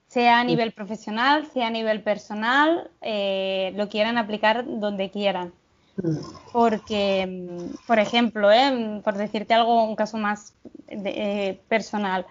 [0.07, 5.53] sea a nivel profesional, sea a nivel personal, eh, lo quieran aplicar donde quieran.
[5.97, 6.17] Mm.
[6.51, 10.53] Porque, mm, por ejemplo, eh, por decirte algo, un caso más
[10.87, 12.25] eh, personal,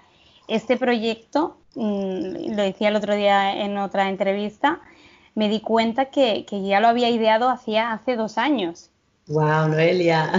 [0.50, 4.80] este proyecto, mm, lo decía el otro día en otra entrevista,
[5.34, 8.90] me di cuenta que, ya lo había ideado hacía hace dos años.
[9.28, 10.32] ¡Wow, Noelia!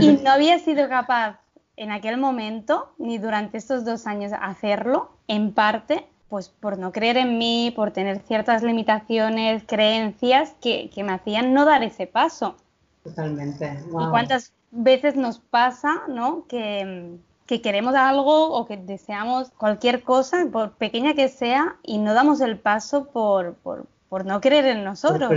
[0.00, 1.38] Y no había sido capaz
[1.76, 7.18] en aquel momento, ni durante estos dos años, hacerlo, en parte, pues por no creer
[7.18, 12.56] en mí, por tener ciertas limitaciones, creencias que, que me hacían no dar ese paso.
[13.04, 13.78] Totalmente.
[13.86, 16.46] ¿Y cuántas veces nos pasa, ¿no?
[16.48, 17.18] Que,
[17.48, 22.42] que queremos algo o que deseamos cualquier cosa, por pequeña que sea, y no damos
[22.42, 25.32] el paso por, por, por no creer en nosotros.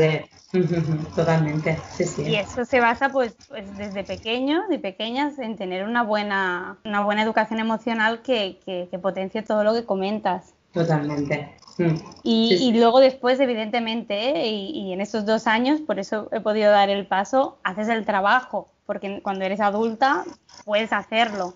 [1.16, 2.24] Totalmente, sí, sí.
[2.24, 7.02] Y eso se basa pues, pues, desde pequeños y pequeñas en tener una buena, una
[7.02, 10.54] buena educación emocional que, que, potencie todo lo que comentas.
[10.74, 11.56] Totalmente.
[11.78, 11.96] Mm.
[12.24, 16.90] Y, luego después, evidentemente, y, y, en esos dos años, por eso he podido dar
[16.90, 20.26] el paso, haces el trabajo, porque cuando eres adulta
[20.66, 21.54] puedes hacerlo.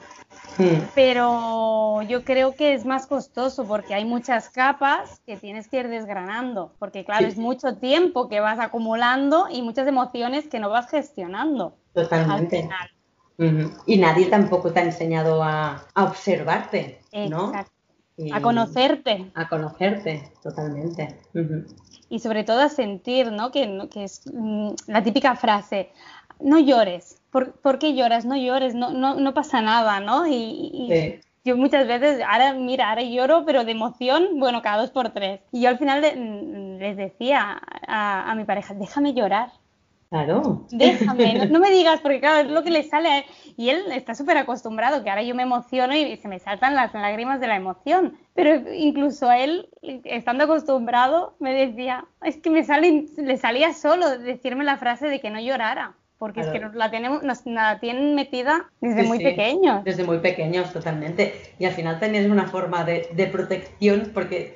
[0.95, 5.89] Pero yo creo que es más costoso porque hay muchas capas que tienes que ir
[5.89, 10.89] desgranando, porque claro, es mucho tiempo que vas acumulando y muchas emociones que no vas
[10.89, 11.75] gestionando.
[11.93, 12.69] Totalmente.
[13.85, 17.51] Y nadie tampoco te ha enseñado a, observarte, ¿no?
[18.31, 19.29] a conocerte.
[19.35, 21.19] A conocerte, totalmente.
[22.07, 23.51] Y sobre todo a sentir, ¿no?
[23.51, 25.91] Que, que es mm, la típica frase,
[26.39, 27.21] no llores,
[27.61, 28.25] ¿por, qué lloras?
[28.25, 30.25] No llores, no, no, no pasa nada, ¿no?
[30.27, 35.11] Y, yo muchas veces, ahora, mira, ahora lloro, pero de emoción, bueno, cada dos por
[35.11, 35.41] tres.
[35.51, 36.01] Y yo al final
[36.79, 39.51] les decía a, mi pareja, déjame llorar.
[40.09, 40.65] Claro.
[40.71, 43.25] Déjame, no, me digas, porque claro, es lo que le sale a él.
[43.57, 46.95] Y él está súper acostumbrado, que ahora yo me emociono y se me saltan las
[46.95, 48.17] lágrimas de la emoción.
[48.33, 49.69] Pero incluso él,
[50.03, 55.19] estando acostumbrado, me decía, es que me sale, le salía solo decirme la frase de
[55.19, 59.83] que no llorara porque es que la, tenemos, nos la tienen metida desde muy pequeños.
[59.83, 61.33] Desde muy pequeños, totalmente.
[61.59, 64.53] Y al final también es una forma de, de, protección, porque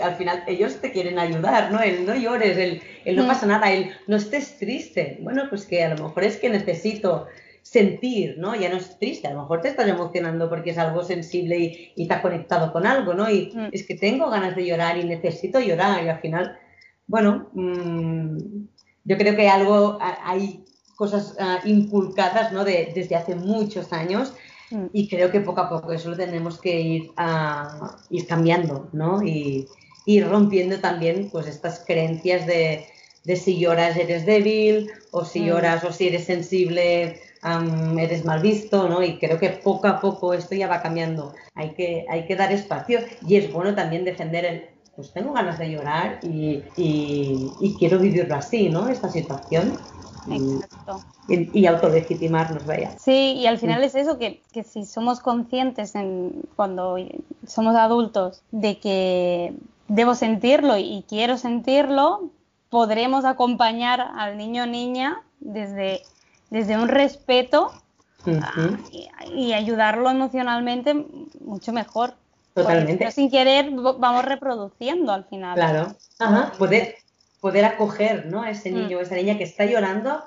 [0.00, 1.80] al final ellos te quieren ayudar, ¿no?
[1.80, 3.26] El no llores, el, no mm.
[3.26, 5.18] pasa nada, el no estés triste.
[5.22, 7.26] Bueno, pues que a lo mejor es que necesito
[7.62, 8.54] sentir, ¿no?
[8.54, 11.92] Ya no es triste, a lo mejor te estás emocionando porque es algo sensible y,
[11.96, 13.30] y está conectado con algo, ¿no?
[13.30, 13.68] Y mm.
[13.72, 16.58] es que tengo ganas de llorar y necesito llorar y al final,
[17.06, 18.36] bueno, mmm,
[19.04, 20.64] yo creo que algo hay
[20.98, 22.64] cosas ah, inculcadas ¿no?
[22.64, 24.34] de, desde hace muchos años
[24.70, 24.86] mm.
[24.92, 29.22] y creo que poco a poco eso lo tenemos que ir, a ir cambiando ¿no?
[29.22, 29.68] y
[30.06, 32.84] ir rompiendo también pues estas creencias de,
[33.24, 35.46] de si lloras eres débil o si mm.
[35.46, 37.20] lloras o si eres sensible
[37.98, 39.00] eres mal visto, ¿no?
[39.00, 41.34] Y creo que poco a poco esto ya va cambiando.
[41.54, 45.56] Hay que, hay que dar espacio y es bueno también defender el, pues tengo ganas
[45.60, 48.88] de llorar y, y, y quiero vivirlo así, ¿no?
[48.88, 49.78] Esta situación.
[50.30, 51.02] Exacto.
[51.28, 52.98] Y, autolegitimarnos, vaya.
[52.98, 56.96] Sí, y al final es eso, que, si somos conscientes en, cuando
[57.46, 59.52] somos adultos de que
[59.88, 62.30] debo sentirlo y quiero sentirlo,
[62.70, 66.02] podremos acompañar al niño o niña desde,
[66.50, 67.72] desde un respeto
[69.34, 71.06] y, ayudarlo emocionalmente
[71.40, 72.14] mucho mejor.
[72.54, 73.12] Totalmente.
[73.12, 75.54] sin querer vamos reproduciendo al final.
[75.54, 75.94] Claro.
[76.18, 76.52] Ajá.
[76.58, 76.96] Poder,
[77.40, 78.42] poder acoger ¿no?
[78.42, 79.02] a ese niño o mm.
[79.02, 80.22] esa niña que está llorando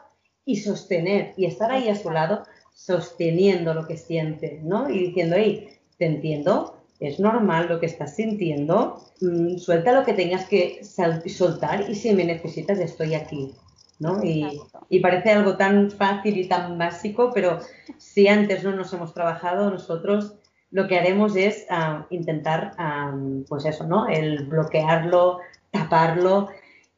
[0.45, 2.43] y sostener y estar ahí a su lado
[2.73, 4.89] sosteniendo lo que siente, ¿no?
[4.89, 10.13] Y diciendo, hey, te entiendo, es normal lo que estás sintiendo, mm, suelta lo que
[10.13, 13.53] tengas que soltar y si me necesitas estoy aquí,
[13.99, 14.23] ¿no?
[14.23, 17.59] Y, y, parece algo tan fácil y tan básico, pero
[17.97, 20.33] si antes no nos hemos trabajado nosotros,
[20.71, 23.13] lo que haremos es ah, intentar, ah,
[23.47, 24.07] pues eso, ¿no?
[24.07, 26.49] El bloquearlo, taparlo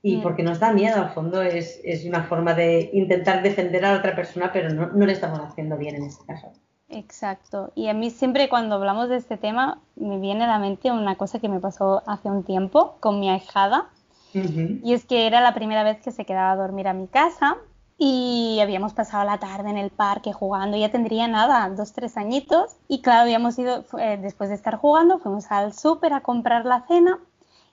[0.04, 0.22] y mm.
[0.22, 4.00] porque nos da miedo, al fondo es, es, una forma de intentar defender a la
[4.00, 6.52] otra persona, pero no, no, le estamos haciendo bien en este caso.
[6.90, 7.72] Exacto.
[7.74, 11.16] Y a mí siempre cuando hablamos de este tema me viene a la mente una
[11.16, 13.90] cosa que me pasó hace un tiempo con mi ahijada.
[14.34, 17.58] Y es que era la primera vez que se quedaba a dormir a mi casa
[18.00, 20.76] y habíamos pasado la tarde en el parque jugando.
[20.76, 22.76] Ya tendría nada, dos, tres añitos.
[22.88, 26.82] Y claro, habíamos ido, eh, después de estar jugando, fuimos al súper a comprar la
[26.88, 27.20] cena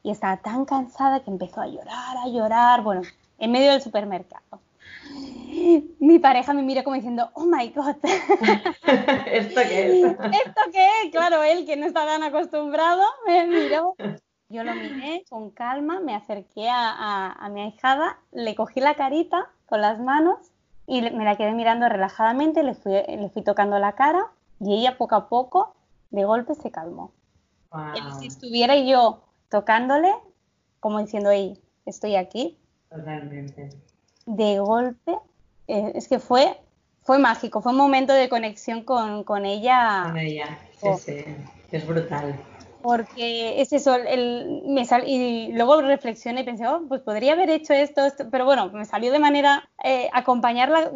[0.02, 3.02] y estaba tan cansada que empezó a llorar, a llorar, bueno,
[3.38, 4.60] en medio del supermercado.
[5.98, 7.96] Mi pareja me mira como diciendo, oh my god.
[9.26, 10.04] ¿Esto qué es?
[10.04, 11.10] ¿Esto qué es?
[11.10, 13.96] Claro, él que no está tan acostumbrado me miró.
[14.48, 19.80] Yo lo miré con calma, me acerqué a, mi ahijada, le cogí la carita con
[19.80, 20.38] las manos
[20.86, 24.26] y me la quedé mirando relajadamente, le fui, le fui tocando la cara
[24.58, 25.74] y ella poco a poco,
[26.10, 27.12] de golpe, se calmó.
[28.18, 30.12] si estuviera yo tocándole,
[30.80, 32.58] como diciendo, hey, estoy aquí.
[32.88, 33.68] Totalmente.
[34.24, 35.18] De golpe,
[35.68, 36.58] eh, es que fue,
[37.02, 40.04] fue mágico, fue un momento de conexión con, con ella.
[40.04, 40.96] Con ella, sí, oh.
[40.96, 41.24] sí,
[41.70, 42.34] es brutal
[42.82, 47.50] porque es eso, el, me sal, y luego reflexioné y pensé, oh, pues podría haber
[47.50, 50.92] hecho esto, pero bueno, me salió de manera eh, acompañarla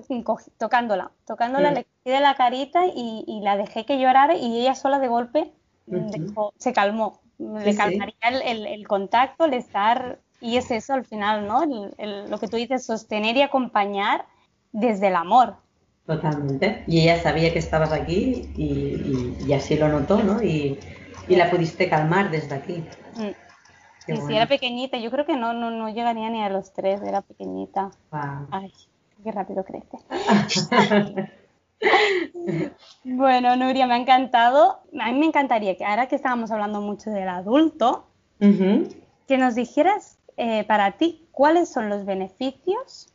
[0.59, 1.75] tocándola, tocándola, mm.
[1.75, 5.53] le quité la carita y, la dejé que llorara y ella sola de golpe
[6.59, 7.21] se calmó,
[7.65, 11.65] le calmaría el, contacto, el estar, y es eso al final, ¿no?
[12.29, 14.27] lo que tú dices, sostener y acompañar
[14.73, 15.57] desde el amor.
[16.07, 20.43] Totalmente, y ella sabía que estabas aquí y, y así lo notó, ¿no?
[20.43, 20.79] Y,
[21.29, 22.85] y la pudiste calmar desde aquí.
[23.17, 23.31] Mm.
[24.07, 24.99] Sí, sí, era pequeñita.
[24.99, 27.91] Yo creo que no, no, no llegaría ni a los tres, era pequeñita.
[28.51, 28.71] Ay,
[29.23, 29.99] qué rápido crece.
[33.05, 34.81] bueno, Nuria, me ha encantado.
[34.99, 38.07] A mí me encantaría que ahora que estábamos hablando mucho del adulto,
[38.39, 43.09] que nos dijeras eh, para ti cuáles son los beneficios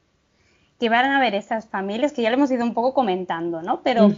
[0.79, 3.81] que van a ver esas familias, que ya lo hemos ido un poco comentando, ¿no?
[3.83, 4.11] Pero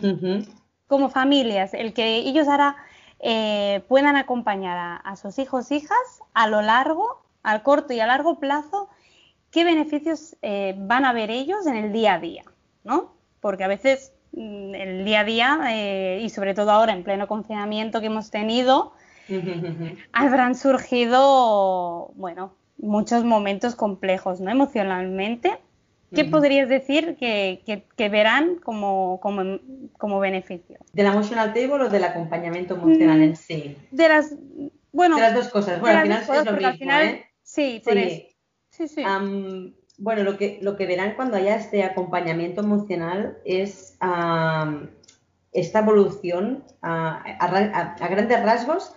[0.87, 2.75] como familias, el que ellos ahora
[3.19, 5.97] eh, puedan acompañar a, sus hijos hijas
[6.33, 8.89] a lo largo, al corto y a largo plazo,
[9.49, 12.43] qué beneficios eh, van a ver ellos en el día a día,
[12.83, 13.13] ¿no?
[13.39, 17.99] Porque a veces el día a día, eh, y sobre todo ahora en pleno confinamiento
[17.99, 18.93] que hemos tenido,
[20.13, 24.51] habrán surgido, bueno, muchos momentos complejos, ¿no?
[24.51, 25.59] Emocionalmente
[26.13, 30.77] ¿Qué podrías decir que, verán como, como, beneficio?
[30.93, 33.77] ¿Del emotional table o del acompañamiento emocional mm, en sí?
[33.91, 34.35] De las,
[34.91, 35.79] bueno, de las dos cosas.
[35.79, 37.25] Bueno, al final es lo mismo, ¿eh?
[37.43, 38.27] Sí, por sí.
[38.69, 39.03] Sí, sí.
[40.01, 43.97] Bueno, lo que, lo que verán cuando haya este acompañamiento emocional es
[45.53, 47.23] esta evolución a,
[48.09, 48.95] grandes rasgos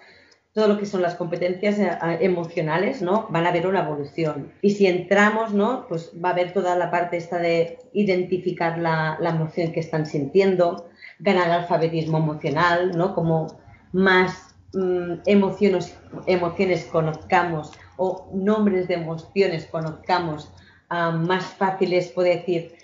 [0.55, 1.91] todo lo que son las competencias eh,
[2.21, 3.27] emocionales, ¿no?
[3.29, 4.53] Van a haber una evolución.
[4.63, 5.87] Y si entramos, ¿no?
[5.89, 10.89] Pues va a haber toda la parte esta de identificar la, emoción que están sintiendo,
[11.19, 13.17] ganar alfabetismo emocional, ¿no?
[13.17, 13.59] Como
[13.93, 20.53] más mm, emociones, emociones conozcamos o nombres de emociones conozcamos,
[20.89, 22.75] ah, más fáciles, puedo decir,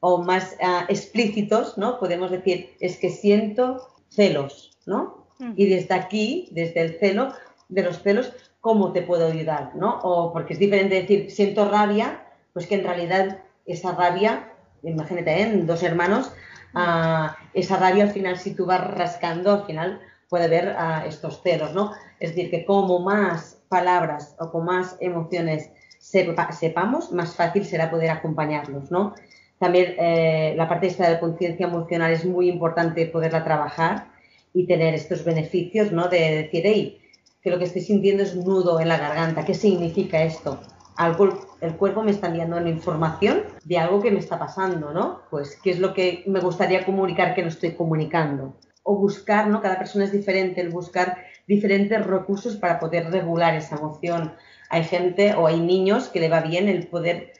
[0.00, 1.98] o más ah, explícitos, ¿no?
[1.98, 5.26] Podemos decir, es que siento celos, ¿no?
[5.54, 7.34] Y desde aquí, desde el celo,
[7.68, 9.72] de los celos, ¿cómo te puedo ayudar?
[9.74, 10.00] ¿no?
[10.02, 15.42] O porque es diferente decir, siento rabia, pues que en realidad esa rabia, imagínate, ¿eh?
[15.42, 16.32] en dos hermanos,
[16.74, 20.74] ah, esa rabia al final, si tú vas rascando, al final puede haber
[21.06, 21.92] estos celos, ¿no?
[22.18, 25.70] Es decir, que como más palabras o con más emociones
[26.06, 29.14] sepamos, más fácil será poder acompañarlos, ¿no?
[29.58, 34.08] También eh, la parte esta de conciencia emocional es muy importante poderla trabajar
[34.52, 36.08] y tener estos beneficios, ¿no?
[36.08, 37.00] De decir, hey,
[37.42, 40.60] que lo que estoy sintiendo es nudo en la garganta, ¿qué significa esto?
[40.96, 45.22] Algo, el cuerpo me está enviando una información de algo que me está pasando, ¿no?
[45.30, 48.56] Pues, ¿qué es lo que me gustaría comunicar que no estoy comunicando?
[48.82, 49.60] O buscar, ¿no?
[49.60, 54.32] Cada persona es diferente, el buscar diferentes recursos para poder regular esa emoción.
[54.70, 57.32] Hay gente o hay niños que le va bien el poder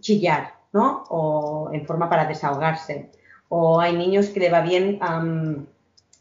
[0.00, 1.04] chillar, ¿no?
[1.08, 3.10] O en forma para desahogarse.
[3.48, 4.98] O hay niños que le va bien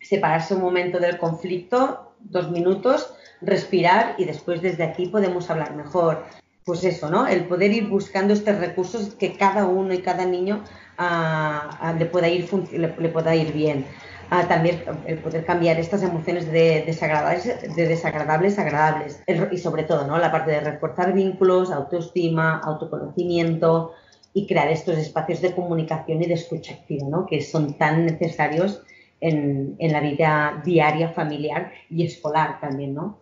[0.02, 6.24] separarse un momento del conflicto, dos minutos, respirar y después desde aquí podemos hablar mejor.
[6.64, 7.28] Pues eso, ¿no?
[7.28, 10.64] El poder ir buscando estos recursos que cada uno y cada niño
[10.98, 13.86] ah, le, pueda ir le, pueda ir bien.
[14.30, 19.22] Ah, también el poder cambiar estas emociones de desagradables, de desagradables a agradables.
[19.52, 20.18] y sobre todo, ¿no?
[20.18, 23.92] La parte de reforzar vínculos, autoestima, autoconocimiento
[24.34, 27.26] y crear estos espacios de comunicación y de escucha activa, ¿no?
[27.26, 28.82] Que son tan necesarios
[29.22, 33.20] en, la vida diaria, familiar y escolar también, ¿no?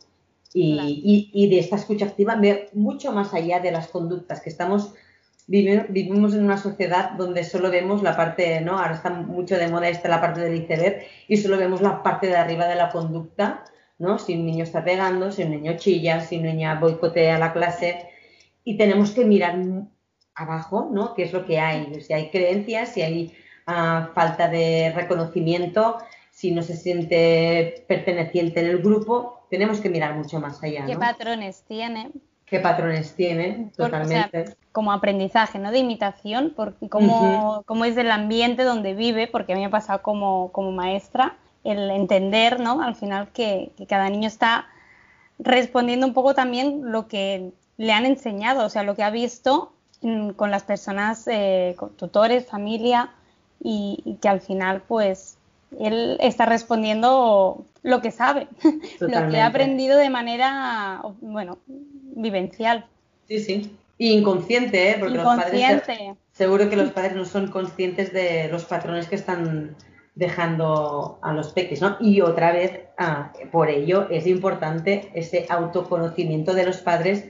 [0.55, 2.39] Y, de esta escucha activa
[2.73, 4.93] mucho más allá de las conductas que estamos
[5.47, 8.77] vivimos en una sociedad donde solo vemos la parte, ¿no?
[8.77, 12.27] Ahora está mucho de moda esta la parte del iceberg y solo vemos la parte
[12.27, 13.63] de arriba de la conducta,
[13.99, 14.19] ¿no?
[14.19, 18.07] Si un niño está pegando, si un niño chilla, si un niño boicotea la clase
[18.63, 19.57] y tenemos que mirar
[20.35, 21.13] abajo, ¿no?
[21.13, 22.01] ¿Qué es lo que hay?
[22.01, 23.33] Si hay creencias, si hay
[23.65, 25.97] falta de reconocimiento,
[26.31, 30.85] si no se siente perteneciente en el grupo, tenemos que mirar mucho más allá.
[30.85, 32.11] ¿Qué patrones tiene?
[32.45, 33.71] ¿Qué patrones tiene?
[33.75, 34.55] Totalmente.
[34.71, 35.71] como aprendizaje, ¿no?
[35.71, 40.01] De imitación, porque cómo, es el ambiente donde vive, porque a mí me ha pasado
[40.01, 42.81] como, como maestra, el entender, ¿no?
[42.81, 44.67] Al final que, cada niño está
[45.39, 49.73] respondiendo un poco también lo que le han enseñado, o sea, lo que ha visto
[50.35, 53.11] con las personas, eh, con tutores, familia,
[53.63, 55.37] y, que al final pues
[55.79, 58.47] él está respondiendo lo que sabe,
[58.99, 61.57] lo que ha aprendido de manera, bueno,
[62.15, 62.85] vivencial.
[63.27, 63.77] Sí, sí.
[63.97, 64.97] Y inconsciente, ¿eh?
[64.99, 65.83] porque los padres
[66.33, 69.75] seguro que los padres no son conscientes de los patrones que están
[70.15, 71.97] dejando a los peques, ¿no?
[71.99, 77.25] Y otra vez, ah, por ello es importante ese autoconocimiento de los padres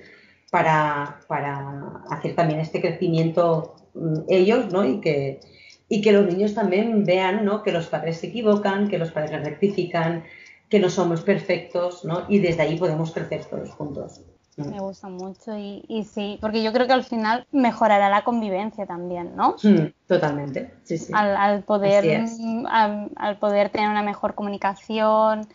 [0.51, 4.85] para, para hacer también este crecimiento mm, ellos, ¿no?
[4.85, 5.39] Y que,
[5.87, 7.63] y que los niños también vean, ¿no?
[7.63, 10.23] Que los padres se equivocan, que los padres rectifican,
[10.69, 12.25] que no somos perfectos, ¿no?
[12.29, 14.21] Y desde ahí podemos crecer todos juntos.
[14.57, 19.35] Me gusta mucho y, sí, porque yo creo que al final mejorará la convivencia también,
[19.35, 19.55] ¿no?
[19.63, 21.11] Mm, totalmente, sí, sí.
[21.15, 22.25] Al, poder,
[22.67, 25.47] al, poder tener una mejor comunicación,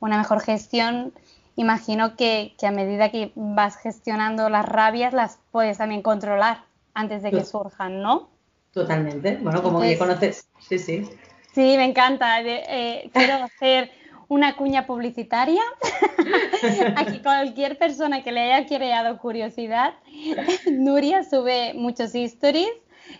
[0.00, 1.12] una mejor gestión,
[1.56, 7.30] imagino que, a medida que vas gestionando las rabias las puedes también controlar antes de
[7.30, 8.28] que surjan, ¿no?
[8.72, 11.08] Totalmente, bueno, como que conoces, sí, sí.
[11.54, 12.40] Sí, me encanta.
[12.40, 13.90] Eh, quiero hacer
[14.32, 15.62] una cuña publicitaria.
[16.96, 19.94] Aquí cualquier persona que le haya creado curiosidad,
[20.70, 22.72] Nuria sube muchos stories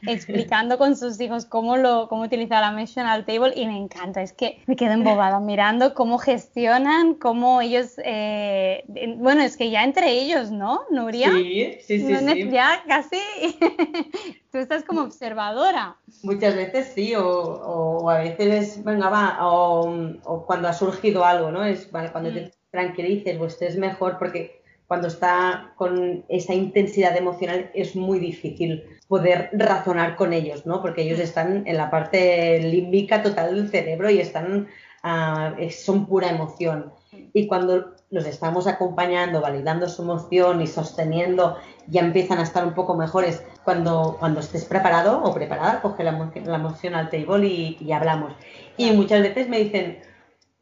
[0.07, 4.33] explicando con sus hijos cómo, lo, cómo utilizar la Emotional Table y me encanta, es
[4.33, 8.85] que me quedo embobada mirando cómo gestionan, cómo ellos, eh,
[9.19, 11.31] bueno, es que ya entre ellos, ¿no, Nuria?
[11.31, 12.51] Sí, sí, sí.
[12.51, 13.19] Ya casi,
[14.53, 15.97] tú estás como observadora.
[16.23, 21.65] Muchas veces sí, o, a veces, venga, va, o, cuando ha surgido algo, ¿no?
[21.65, 22.51] Es cuando te mm.
[22.71, 24.62] tranquilices o estés mejor, porque
[24.93, 30.83] cuando está con esa intensidad emocional es muy difícil poder razonar con ellos, ¿no?
[30.83, 34.69] Porque ellos están en la parte límbica total del cerebro y están,
[35.03, 36.93] ah, son pura emoción.
[37.33, 42.75] Y cuando los estamos acompañando, validando su emoción y sosteniendo, ya empiezan a estar un
[42.75, 43.43] poco mejores.
[43.65, 48.35] Cuando, cuando estés preparado o preparada, coge la, la emoción al table y, hablamos.
[48.77, 50.01] Y muchas veces me dicen,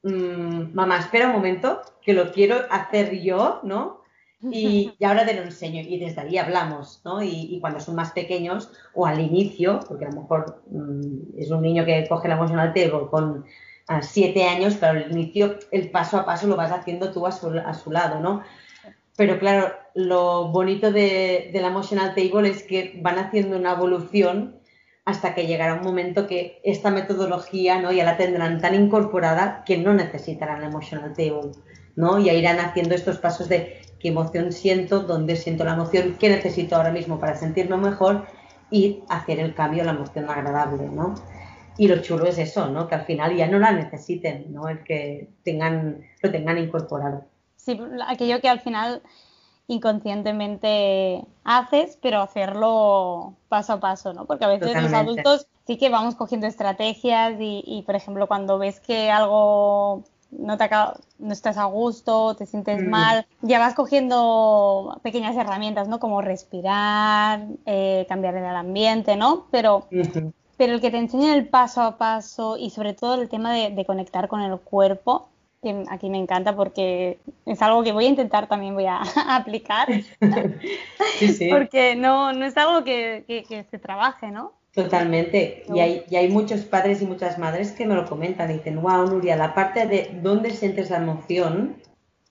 [0.04, 3.99] mm, mamá, espera un momento, que lo quiero hacer yo, ¿no?
[4.42, 7.22] Y, ahora te lo enseño y desde ahí hablamos, ¿no?
[7.22, 11.62] Y, cuando son más pequeños o al inicio, porque a lo mejor mm, es un
[11.62, 13.44] niño que coge la emotional table con
[14.02, 17.48] siete años, pero al inicio el paso a paso lo vas haciendo tú a su,
[17.48, 18.42] a su lado, ¿no?
[19.16, 24.60] Pero claro, lo bonito de, de la emotional table es que van haciendo una evolución
[25.04, 27.92] hasta que llegará un momento que esta metodología ¿no?
[27.92, 31.52] ya la tendrán tan incorporada que no necesitarán la emotional table,
[31.96, 32.18] ¿no?
[32.18, 36.76] Ya irán haciendo estos pasos de qué emoción siento, dónde siento la emoción, qué necesito
[36.76, 38.26] ahora mismo para sentirme mejor
[38.70, 41.14] y hacer el cambio a la emoción agradable, ¿no?
[41.76, 42.88] Y lo chulo es eso, ¿no?
[42.88, 44.68] Que al final ya no la necesiten, ¿no?
[44.68, 47.24] El que tengan, lo tengan incorporado.
[47.56, 49.02] Sí, aquello que al final
[49.66, 54.24] inconscientemente haces, pero hacerlo paso a paso, ¿no?
[54.24, 58.58] Porque a veces los adultos sí que vamos cogiendo estrategias y, y, por ejemplo, cuando
[58.58, 60.68] ves que algo no, te
[61.18, 62.88] no estás a gusto, te sientes mm.
[62.88, 66.00] mal, ya vas cogiendo pequeñas herramientas, ¿no?
[66.00, 69.46] Como respirar, eh, cambiar el ambiente, ¿no?
[69.50, 69.86] Pero,
[70.56, 73.84] pero el que te enseña el paso a paso y sobre todo el tema de,
[73.84, 75.28] conectar con el cuerpo,
[75.62, 79.88] que aquí me encanta porque es algo que voy a intentar también voy a, aplicar.
[81.50, 84.52] Porque no, no es algo que, que se trabaje, ¿no?
[84.74, 85.64] Totalmente.
[85.74, 88.80] Y hay, y hay muchos padres y muchas madres que me lo comentan y dicen,
[88.80, 91.76] wow, Nuria, la parte de dónde sientes la emoción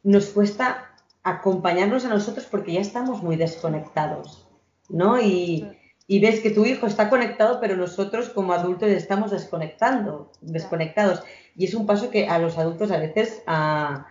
[0.04, 0.90] nos cuesta
[1.24, 4.48] acompañarnos a nosotros porque ya estamos muy desconectados,
[4.88, 5.22] ¿no?
[5.22, 5.68] Y,
[6.08, 11.22] y ves que tu hijo está conectado, pero nosotros como adultos estamos desconectando, desconectados.
[11.56, 14.08] Y es un paso que a los adultos a veces a,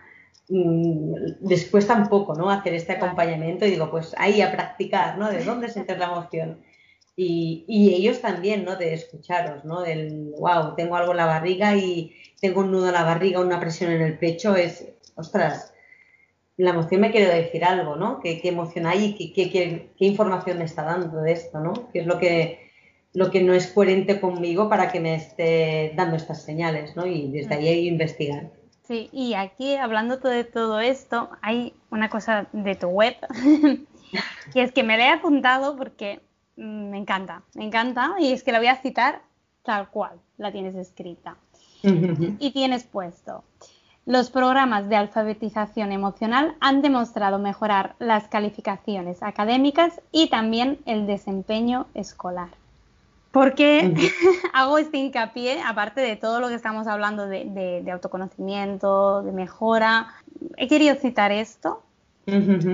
[0.49, 2.51] mm, les cuesta un poco, ¿no?
[2.51, 5.29] Hacer este acompañamiento y digo, pues ahí a practicar, ¿no?
[5.31, 6.61] De dónde sientes la emoción.
[7.21, 8.77] Y, ellos también, ¿no?
[8.77, 9.81] De escucharos, ¿no?
[9.81, 13.59] Del, wow, tengo algo en la barriga y tengo un nudo en la barriga, una
[13.59, 15.73] presión en el pecho, es, ostras,
[16.55, 18.21] la emoción me quiere decir algo, ¿no?
[18.21, 21.91] ¿Qué, emoción hay y qué, qué, información me está dando de esto, ¿no?
[21.91, 22.71] ¿Qué es lo que,
[23.13, 27.05] lo que no es coherente conmigo para que me esté dando estas señales, ¿no?
[27.05, 28.49] Y desde ahí hay que investigar.
[28.87, 33.15] Sí, y aquí hablando de todo esto, hay una cosa de tu web
[34.53, 36.21] que es que me la he apuntado porque
[36.59, 38.15] me encanta, me encanta.
[38.19, 39.21] Y es que la voy a citar
[39.63, 41.37] tal cual la tienes escrita.
[41.81, 43.43] y tienes puesto.
[44.05, 51.87] Los programas de alfabetización emocional han demostrado mejorar las calificaciones académicas y también el desempeño
[51.93, 52.49] escolar.
[53.31, 53.93] ¿Por qué
[54.53, 60.07] hago este hincapié, aparte de todo lo que estamos hablando de, autoconocimiento, de mejora?
[60.57, 61.83] He querido citar esto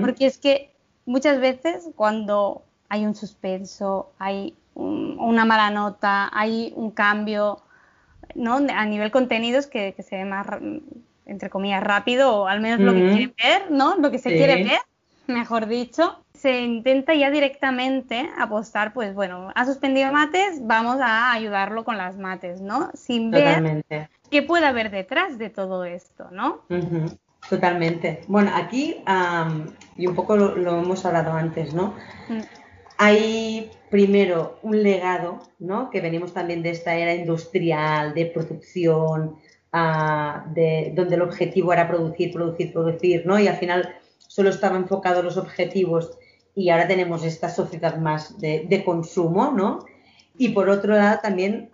[0.00, 0.74] porque es que
[1.04, 7.62] muchas veces cuando hay un suspenso, hay una mala nota, hay un cambio,
[8.34, 8.56] ¿no?
[8.56, 10.46] A nivel contenidos que, se ve más,
[11.24, 13.96] entre comillas, rápido, o al menos lo que quiere ver, ¿no?
[13.96, 14.80] Lo que se quiere ver,
[15.26, 16.22] mejor dicho.
[16.34, 22.18] Se intenta ya directamente apostar, pues bueno, ha suspendido mates, vamos a ayudarlo con las
[22.18, 22.90] mates, ¿no?
[22.92, 23.84] Sin ver
[24.30, 26.60] qué puede haber detrás de todo esto, ¿no?
[27.48, 28.22] Totalmente.
[28.28, 28.96] Bueno, aquí,
[29.96, 31.94] y un poco lo, hemos hablado antes, ¿no?
[32.28, 32.65] Mm.
[32.98, 35.90] Hay primero un legado, ¿no?
[35.90, 39.36] Que venimos también de esta era industrial, de producción,
[39.72, 43.38] ah, de, donde el objetivo era producir, producir, producir, ¿no?
[43.38, 46.18] Y al final solo estaban enfocados los objetivos
[46.54, 49.84] y ahora tenemos esta sociedad más de, consumo, ¿no?
[50.38, 51.68] Y por otro lado también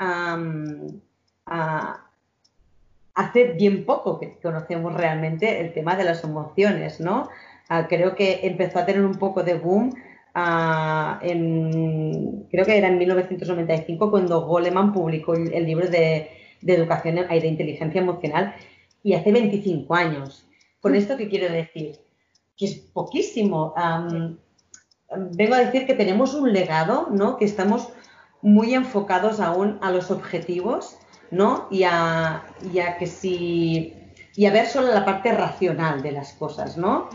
[3.14, 7.28] hace bien poco que conocemos realmente el tema de las emociones, ¿no?
[7.68, 9.94] Ah, creo que empezó a tener un poco de boom
[10.33, 11.20] creo
[12.64, 16.30] que era en 1995 cuando Goleman publicó el, libro de,
[16.66, 18.55] educación y de inteligencia emocional
[19.03, 20.47] y hace 25 años.
[20.80, 21.99] ¿Con esto qué quiero decir?
[22.57, 23.74] Que es poquísimo.
[25.33, 27.37] vengo a decir que tenemos un legado, ¿no?
[27.37, 27.89] Que estamos
[28.41, 30.97] muy enfocados aún a los objetivos
[31.33, 31.66] ¿no?
[31.70, 32.45] Y a,
[32.99, 33.95] que si
[34.35, 37.09] y a ver solo la parte racional de las cosas, ¿no?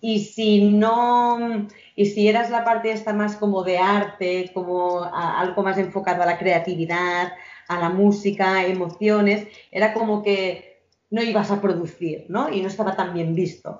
[0.00, 5.62] Y si no, y si eras la parte esta más como de arte, como algo
[5.62, 7.32] más enfocado a la creatividad,
[7.68, 12.52] a la música, emociones, era como que no ibas a producir, ¿no?
[12.52, 13.78] Y no estaba tan bien visto.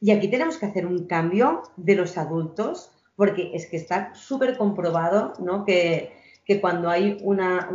[0.00, 4.56] Y aquí tenemos que hacer un cambio de los adultos, porque es que está súper
[4.56, 5.64] comprobado, ¿no?
[5.64, 7.68] Que, que cuando hay una,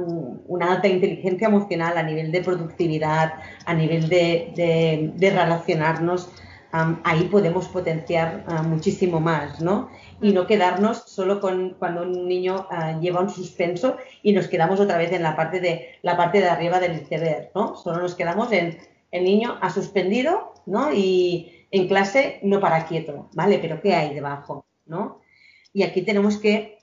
[0.62, 3.34] alta inteligencia emocional a nivel de productividad,
[3.66, 6.30] a nivel de, relacionarnos,
[7.04, 9.90] ahí podemos potenciar ah, muchísimo más, ¿no?
[10.22, 14.80] Y no quedarnos solo con cuando un niño ah, lleva un suspenso y nos quedamos
[14.80, 17.76] otra vez en la parte de la parte de arriba del iceberg, ¿no?
[17.76, 18.78] Solo nos quedamos en
[19.12, 20.94] el niño ha suspendido, ¿no?
[20.94, 23.60] Y en clase no para quieto, ¿vale?
[23.60, 25.22] Pero ¿qué hay debajo, ¿no?
[25.74, 26.78] Y aquí tenemos que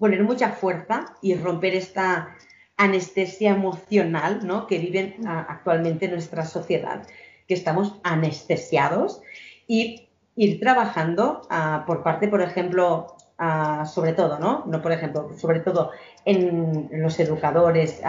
[0.00, 2.34] poner mucha fuerza y romper esta
[2.78, 4.66] anestesia emocional ¿no?
[4.66, 7.06] que viven actualmente en nuestra sociedad,
[7.46, 9.20] que estamos anestesiados
[9.68, 14.64] y ir trabajando ah, por parte, por ejemplo, ah, sobre todo, ¿no?
[14.66, 15.90] No por ejemplo, sobre todo
[16.24, 18.00] en los educadores,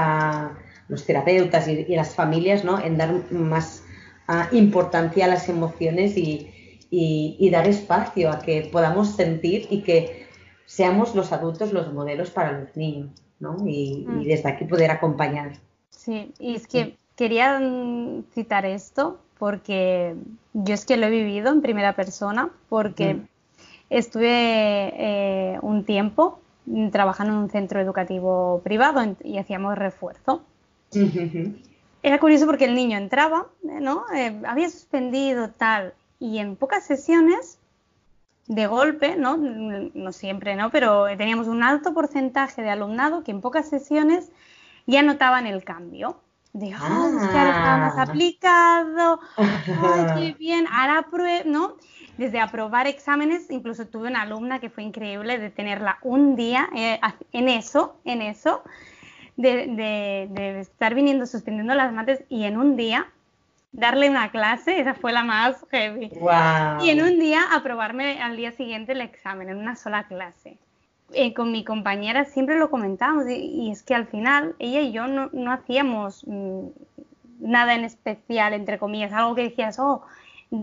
[0.87, 2.79] los terapeutas y, las familias, ¿no?
[2.79, 3.83] En dar más
[4.53, 10.30] importancia a las emociones y dar espacio a que podamos sentir y que
[10.71, 13.09] seamos los adultos los modelos para los niños,
[13.41, 13.57] ¿no?
[13.67, 14.23] Y, mm.
[14.23, 15.51] desde aquí poder acompañar.
[15.89, 20.15] Sí, y es que quería mm, citar esto porque
[20.53, 23.27] yo es que lo he vivido en primera persona, porque mm.
[23.89, 24.29] estuve
[24.95, 26.39] eh, un tiempo
[26.91, 30.41] trabajando en un centro educativo privado y hacíamos refuerzo.
[32.01, 34.05] Era curioso porque el niño entraba, ¿no?
[34.15, 37.57] Eh, había suspendido tal, y en pocas sesiones
[38.51, 39.37] de golpe, ¿no?
[39.37, 40.71] No siempre, ¿no?
[40.71, 44.29] Pero teníamos un alto porcentaje de alumnado que en pocas sesiones
[44.85, 46.19] ya notaban el cambio.
[46.51, 48.01] De, oh, es que ahora está más ah.
[48.01, 51.77] aplicado, ay, qué bien, ahora prueba, ¿no?
[52.17, 56.99] Desde aprobar exámenes, incluso tuve una alumna que fue increíble de tenerla un día eh,
[57.31, 58.63] en eso, en eso,
[59.37, 63.07] de, de estar viniendo suspendiendo las mates y en un día
[63.71, 66.11] darle una clase, esa fue la más heavy.
[66.81, 70.57] Y en un día aprobarme al día siguiente el examen, en una sola clase.
[71.13, 75.07] Eh, con mi compañera siempre lo comentábamos y, es que al final ella y yo
[75.07, 76.67] no, no hacíamos mm,
[77.39, 80.05] nada en especial, entre comillas, algo que decías, oh,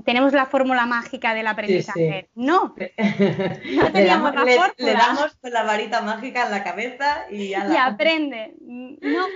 [0.04, 2.28] tenemos la fórmula mágica del aprendizaje.
[2.34, 2.74] No,
[3.76, 4.74] no teníamos la fórmula.
[4.76, 8.54] Le damos la varita mágica en la cabeza y ya Y aprende.
[8.60, 9.26] No,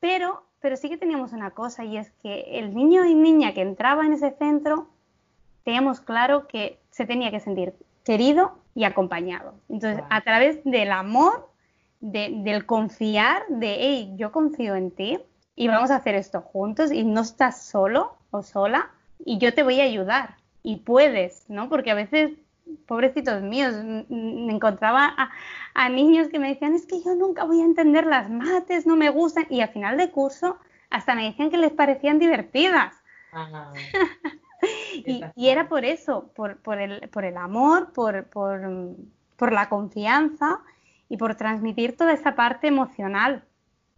[0.00, 3.62] pero pero sí que teníamos una cosa y es que el niño y niña que
[3.62, 4.88] entraba en ese centro,
[5.64, 9.54] teníamos claro que se tenía que sentir querido y acompañado.
[9.68, 11.50] Entonces, a través del amor,
[12.00, 15.18] del confiar, de, hey, yo confío en ti
[15.54, 19.62] y vamos a hacer esto juntos y no estás solo o sola y yo te
[19.62, 21.68] voy a ayudar y puedes, ¿no?
[21.68, 22.32] Porque a veces
[22.86, 23.74] pobrecitos míos,
[24.08, 25.14] me encontraba
[25.74, 28.96] a, niños que me decían, es que yo nunca voy a entender las mates, no
[28.96, 30.58] me gustan, y al final de curso
[30.90, 32.94] hasta me decían que les parecían divertidas.
[35.36, 40.60] y, era por eso, por, el, por el, amor, por, por, la confianza
[41.08, 43.44] y por transmitir toda esa parte emocional.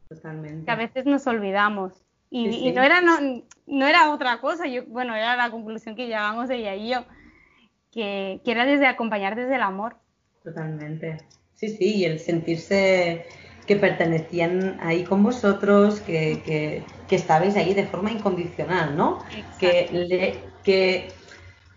[0.08, 0.66] Totalmente.
[0.66, 1.92] Que a veces nos olvidamos.
[2.30, 6.74] Y, no, era, no, era otra cosa, yo, bueno, era la conclusión que llegábamos ella
[6.74, 7.04] y yo
[7.92, 9.96] que, era desde acompañar desde el amor.
[10.42, 11.18] Totalmente.
[11.54, 13.26] Sí, sí, y el sentirse
[13.66, 19.18] que pertenecían ahí con vosotros, que, que, que estabais ahí de forma incondicional, ¿no?
[19.60, 20.34] Que, le,
[20.64, 21.08] que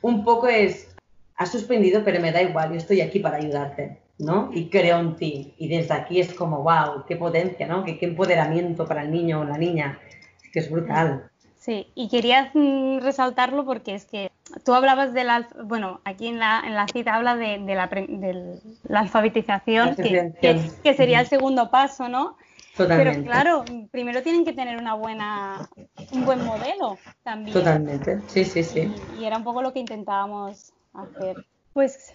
[0.01, 0.95] un poco es,
[1.35, 4.49] has suspendido, pero me da igual, yo estoy aquí para ayudarte, ¿no?
[4.53, 5.53] Y creo en ti.
[5.57, 7.83] Y desde aquí es como, wow, qué potencia, ¿no?
[7.83, 9.99] Qué, qué empoderamiento para el niño o la niña.
[10.43, 11.29] Es que es brutal.
[11.65, 14.31] Sí, y quería mm, resaltarlo porque es que
[14.63, 17.87] tú hablabas de la, bueno, aquí en la, en la cita habla de, de, la,
[17.87, 22.37] de la, alfabetización, que, que, que, sería el segundo paso, ¿no?
[22.77, 23.13] Totalmente.
[23.13, 25.67] Pero claro, primero tienen que tener una buena,
[26.11, 27.57] un buen modelo también.
[27.57, 28.93] Totalmente, sí, sí, sí.
[29.17, 31.47] Y, y era un poco lo que intentábamos hacer.
[31.73, 32.11] Pues,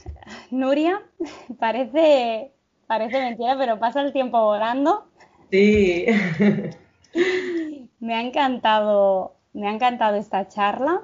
[0.53, 1.03] Nuria,
[1.59, 2.53] parece,
[2.87, 5.09] parece mentira, pero pasa el tiempo volando.
[5.51, 6.07] Sí.
[7.99, 11.03] Me ha encantado me ha encantado esta charla.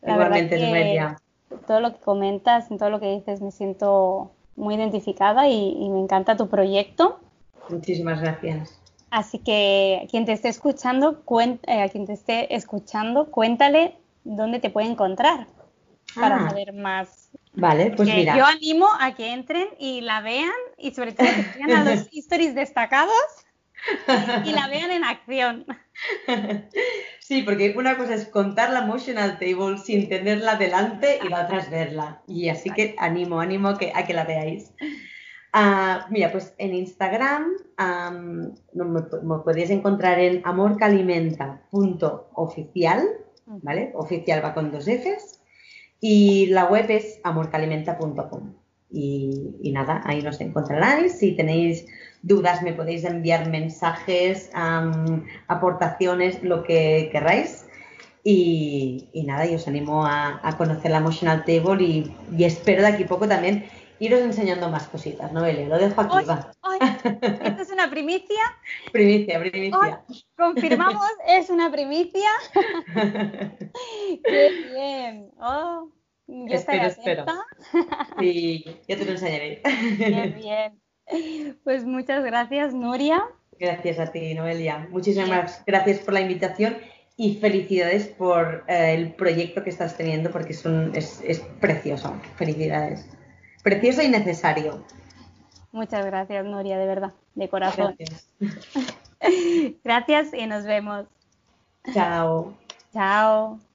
[0.00, 1.18] La Igualmente, verdad
[1.48, 5.76] que todo lo que comentas, en todo lo que dices, me siento muy identificada y,
[5.78, 7.20] y me encanta tu proyecto.
[7.68, 8.78] Muchísimas gracias.
[9.10, 11.22] Así que quien te esté escuchando,
[11.66, 15.46] eh, a quien te esté escuchando, cuéntale dónde te puede encontrar
[16.14, 16.48] para Ah.
[16.48, 17.30] saber más.
[17.54, 18.36] Vale, pues mira.
[18.36, 22.08] Yo animo a que entren y la vean y sobre todo que sigan a los
[22.12, 23.12] stories destacados
[24.44, 25.66] y la vean en acción.
[27.20, 31.60] Sí, porque una cosa es contar la Emotional Table sin tenerla delante y la otra
[31.60, 32.20] es verla.
[32.26, 34.72] Y así que animo, animo a que, a que la veáis.
[35.52, 43.08] Ah, mira, pues en Instagram am, no, me, me podéis encontrar en amorcalimenta.oficial,
[43.46, 43.92] ¿vale?
[43.94, 45.40] Oficial va con dos Fs.
[46.00, 48.54] Y la web es amorcalimenta.com.
[48.90, 51.18] Y, y nada, ahí nos encontraréis.
[51.18, 51.86] Si tenéis
[52.22, 57.66] dudas, me podéis enviar mensajes, am, aportaciones, lo que queráis.
[58.24, 62.82] Y, y nada, y os animo a, a conocer la Emotional Table y, y espero
[62.82, 63.64] de aquí a poco también
[64.02, 65.66] iros enseñando más cositas, ¿no, Ele?
[65.66, 66.24] Lo dejo aquí, ¡Ay!
[66.26, 66.50] va.
[67.44, 68.42] Esto es una primicia.
[68.92, 70.04] Primicia, primicia.
[70.36, 72.28] Confirmamos, es una primicia.
[74.24, 75.30] ¡Qué bien!
[75.38, 75.88] Oh,
[76.26, 77.26] yo Espero, estaré espero.
[78.20, 79.62] Y ya te lo enseñaré.
[80.36, 80.81] Bien.
[81.64, 83.22] Pues muchas gracias, Nuria.
[83.58, 84.86] Gracias a ti, Noelia.
[84.90, 86.76] Muchísimas gracias por la invitación
[87.16, 92.14] y felicidades por eh, el proyecto que estás teniendo porque es, un- es, es precioso.
[92.36, 93.06] Felicidades.
[93.62, 94.84] Precioso y necesario.
[95.70, 97.96] Muchas gracias, Nuria, de verdad, de corazón.
[97.98, 98.28] Gracias.
[99.84, 101.06] Gracias y nos vemos.
[101.92, 102.54] Chao.
[102.92, 103.71] Chao.